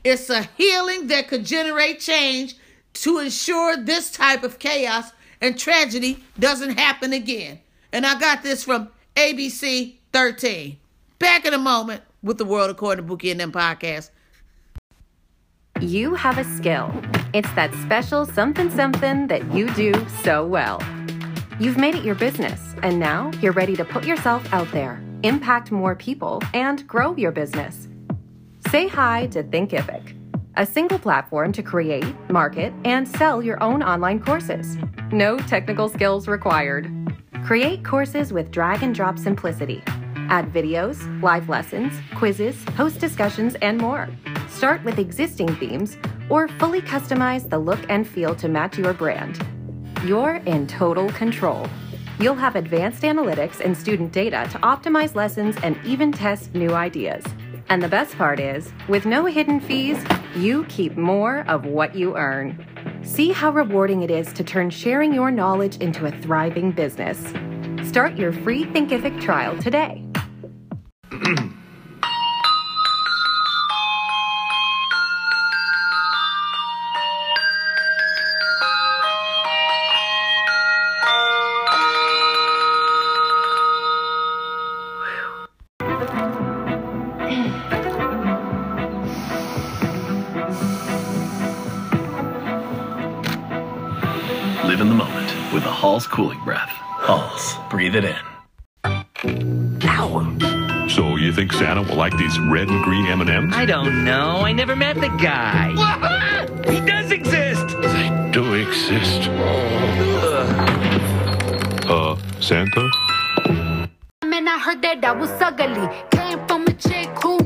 It's 0.05 0.31
a 0.31 0.43
healing 0.57 1.09
that 1.09 1.29
could 1.29 1.45
generate 1.45 2.01
change 2.01 2.57
to 2.95 3.19
ensure 3.19 3.77
this 3.77 4.11
type 4.11 4.43
of 4.43 4.59
chaos 4.59 5.13
and 5.41 5.59
tragedy 5.59 6.23
doesn't 6.39 6.79
happen 6.79 7.13
again. 7.13 7.61
And 7.93 8.05
I 8.05 8.19
got 8.19 8.43
this 8.43 8.65
from 8.65 8.89
ABC 9.17 9.95
13. 10.13 10.77
Back 11.19 11.45
in 11.45 11.53
a 11.53 11.59
moment 11.59 12.03
with 12.23 12.39
the 12.39 12.45
World 12.45 12.71
According 12.71 13.05
to 13.05 13.09
Bookie 13.09 13.33
and 13.33 13.41
them 13.41 13.51
podcast. 13.51 14.11
You 15.81 16.15
have 16.15 16.39
a 16.39 16.45
skill. 16.45 16.93
It's 17.35 17.53
that 17.55 17.75
special 17.83 18.25
something 18.25 18.71
something 18.71 19.27
that 19.27 19.53
you 19.53 19.69
do 19.75 19.93
so 20.23 20.47
well. 20.47 20.81
You've 21.59 21.77
made 21.77 21.97
it 21.97 22.05
your 22.05 22.15
business, 22.15 22.61
and 22.85 23.01
now 23.01 23.33
you're 23.41 23.53
ready 23.53 23.75
to 23.75 23.85
put 23.85 24.05
yourself 24.05 24.53
out 24.53 24.71
there, 24.71 25.03
impact 25.25 25.73
more 25.73 25.97
people, 25.97 26.41
and 26.55 26.87
grow 26.87 27.17
your 27.17 27.33
business. 27.33 27.89
Say 28.71 28.87
hi 28.87 29.27
to 29.29 29.43
Thinkific, 29.43 30.15
a 30.57 30.65
single 30.65 31.01
platform 31.01 31.51
to 31.53 31.65
create, 31.65 32.07
market, 32.31 32.73
and 32.85 33.09
sell 33.09 33.43
your 33.43 33.61
own 33.61 33.83
online 33.83 34.21
courses. 34.21 34.77
No 35.11 35.37
technical 35.37 35.89
skills 35.89 36.29
required. 36.29 36.89
Create 37.45 37.85
courses 37.85 38.33
with 38.33 38.53
drag 38.53 38.85
and 38.85 38.95
drop 38.95 39.19
simplicity. 39.19 39.83
Add 40.29 40.53
videos, 40.53 41.23
live 41.23 41.49
lessons, 41.49 41.95
quizzes, 42.15 42.63
host 42.77 43.01
discussions, 43.01 43.55
and 43.57 43.79
more. 43.79 44.09
Start 44.49 44.85
with 44.85 44.99
existing 44.99 45.55
themes 45.57 45.97
or 46.29 46.49
fully 46.49 46.83
customize 46.83 47.49
the 47.49 47.59
look 47.59 47.81
and 47.89 48.07
feel 48.07 48.35
to 48.35 48.49
match 48.49 48.77
your 48.77 48.93
brand. 48.93 49.43
You're 50.05 50.37
in 50.47 50.67
total 50.67 51.09
control. 51.13 51.67
You'll 52.21 52.35
have 52.35 52.57
advanced 52.57 53.05
analytics 53.05 53.61
and 53.61 53.77
student 53.77 54.13
data 54.13 54.47
to 54.51 54.59
optimize 54.59 55.15
lessons 55.15 55.57
and 55.63 55.79
even 55.85 56.13
test 56.13 56.55
new 56.55 56.75
ideas. 56.75 57.25
And 57.71 57.83
the 57.83 57.89
best 57.89 58.17
part 58.17 58.41
is, 58.41 58.73
with 58.89 59.07
no 59.07 59.27
hidden 59.27 59.61
fees, 59.61 60.03
you 60.35 60.65
keep 60.65 60.97
more 60.97 61.45
of 61.49 61.65
what 61.65 61.95
you 61.95 62.17
earn. 62.17 62.67
See 63.03 63.31
how 63.31 63.51
rewarding 63.51 64.03
it 64.03 64.11
is 64.11 64.33
to 64.35 64.45
turn 64.45 64.71
sharing 64.71 65.15
your 65.15 65.31
knowledge 65.31 65.77
into 65.77 66.07
a 66.07 66.11
thriving 66.11 66.73
business. 66.73 67.19
Start 67.89 68.17
your 68.17 68.33
free 68.33 68.65
Thinkific 68.65 69.21
trial 69.21 69.57
today. 69.59 70.08
Live 71.11 71.23
in 94.83 94.89
the 94.89 94.95
moment 94.95 95.33
with 95.55 95.65
a 95.65 95.71
Hall's 95.71 96.07
cooling 96.07 96.39
breath. 96.45 96.69
Halls, 96.69 97.57
breathe 97.71 97.97
it 97.97 98.05
in. 98.05 98.38
So 100.89 101.17
you 101.17 101.33
think 101.33 101.53
Santa 101.53 101.83
will 101.83 101.97
like 101.97 102.17
these 102.17 102.39
red 102.41 102.69
and 102.69 102.83
green 102.83 103.07
M&Ms? 103.07 103.55
I 103.55 103.67
don't 103.67 104.05
know. 104.05 104.41
I 104.41 104.53
never 104.53 104.75
met 104.75 104.97
the 104.97 105.09
guy. 105.09 105.71
he 106.73 106.81
does 106.81 107.11
exist. 107.11 107.67
They 107.83 108.31
do 108.33 108.55
exist. 108.55 109.29
Uh, 111.89 112.17
Santa? 112.41 112.91
Man, 114.25 114.49
I 114.49 114.59
heard 114.59 114.81
that 114.83 115.05
I 115.05 115.13
was 115.13 115.31
ugly. 115.31 115.89
Came 116.11 116.47
from 116.47 116.67
a 116.67 116.73
chick 116.73 117.09
who 117.23 117.37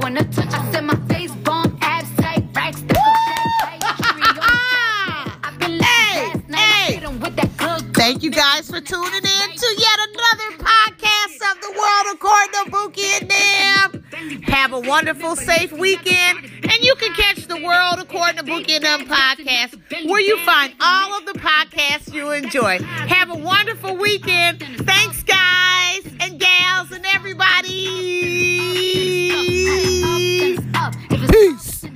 wanna 0.00 0.24
touch. 0.24 0.54
I 0.54 0.72
said 0.72 0.84
my 0.84 0.96
face 1.06 1.34
bomb, 1.36 1.78
abs 1.82 2.16
tight, 2.16 2.44
racks. 2.54 2.82
Thank 8.06 8.22
you 8.22 8.30
guys 8.30 8.70
for 8.70 8.80
tuning 8.80 9.14
in 9.14 9.50
to 9.56 9.74
yet 9.78 10.05
Courtney 12.26 12.70
Bookie 12.70 13.02
and 13.20 13.30
them. 13.30 14.42
Have 14.48 14.72
a 14.72 14.80
wonderful, 14.80 15.36
safe 15.36 15.70
weekend. 15.72 16.38
And 16.64 16.82
you 16.82 16.96
can 16.96 17.12
catch 17.14 17.46
the 17.46 17.56
World 17.56 17.98
According 17.98 18.38
to 18.38 18.42
Bookie 18.42 18.74
and 18.74 18.84
Them 18.84 19.06
podcast, 19.06 19.78
where 20.08 20.20
you 20.20 20.36
find 20.44 20.74
all 20.80 21.16
of 21.16 21.24
the 21.26 21.38
podcasts 21.38 22.12
you 22.12 22.32
enjoy. 22.32 22.78
Have 22.80 23.30
a 23.30 23.36
wonderful 23.36 23.96
weekend. 23.96 24.60
Thanks, 24.60 25.22
guys 25.22 26.12
and 26.18 26.40
gals 26.40 26.90
and 26.90 27.06
everybody. 27.14 27.86
Peace. 31.30 31.86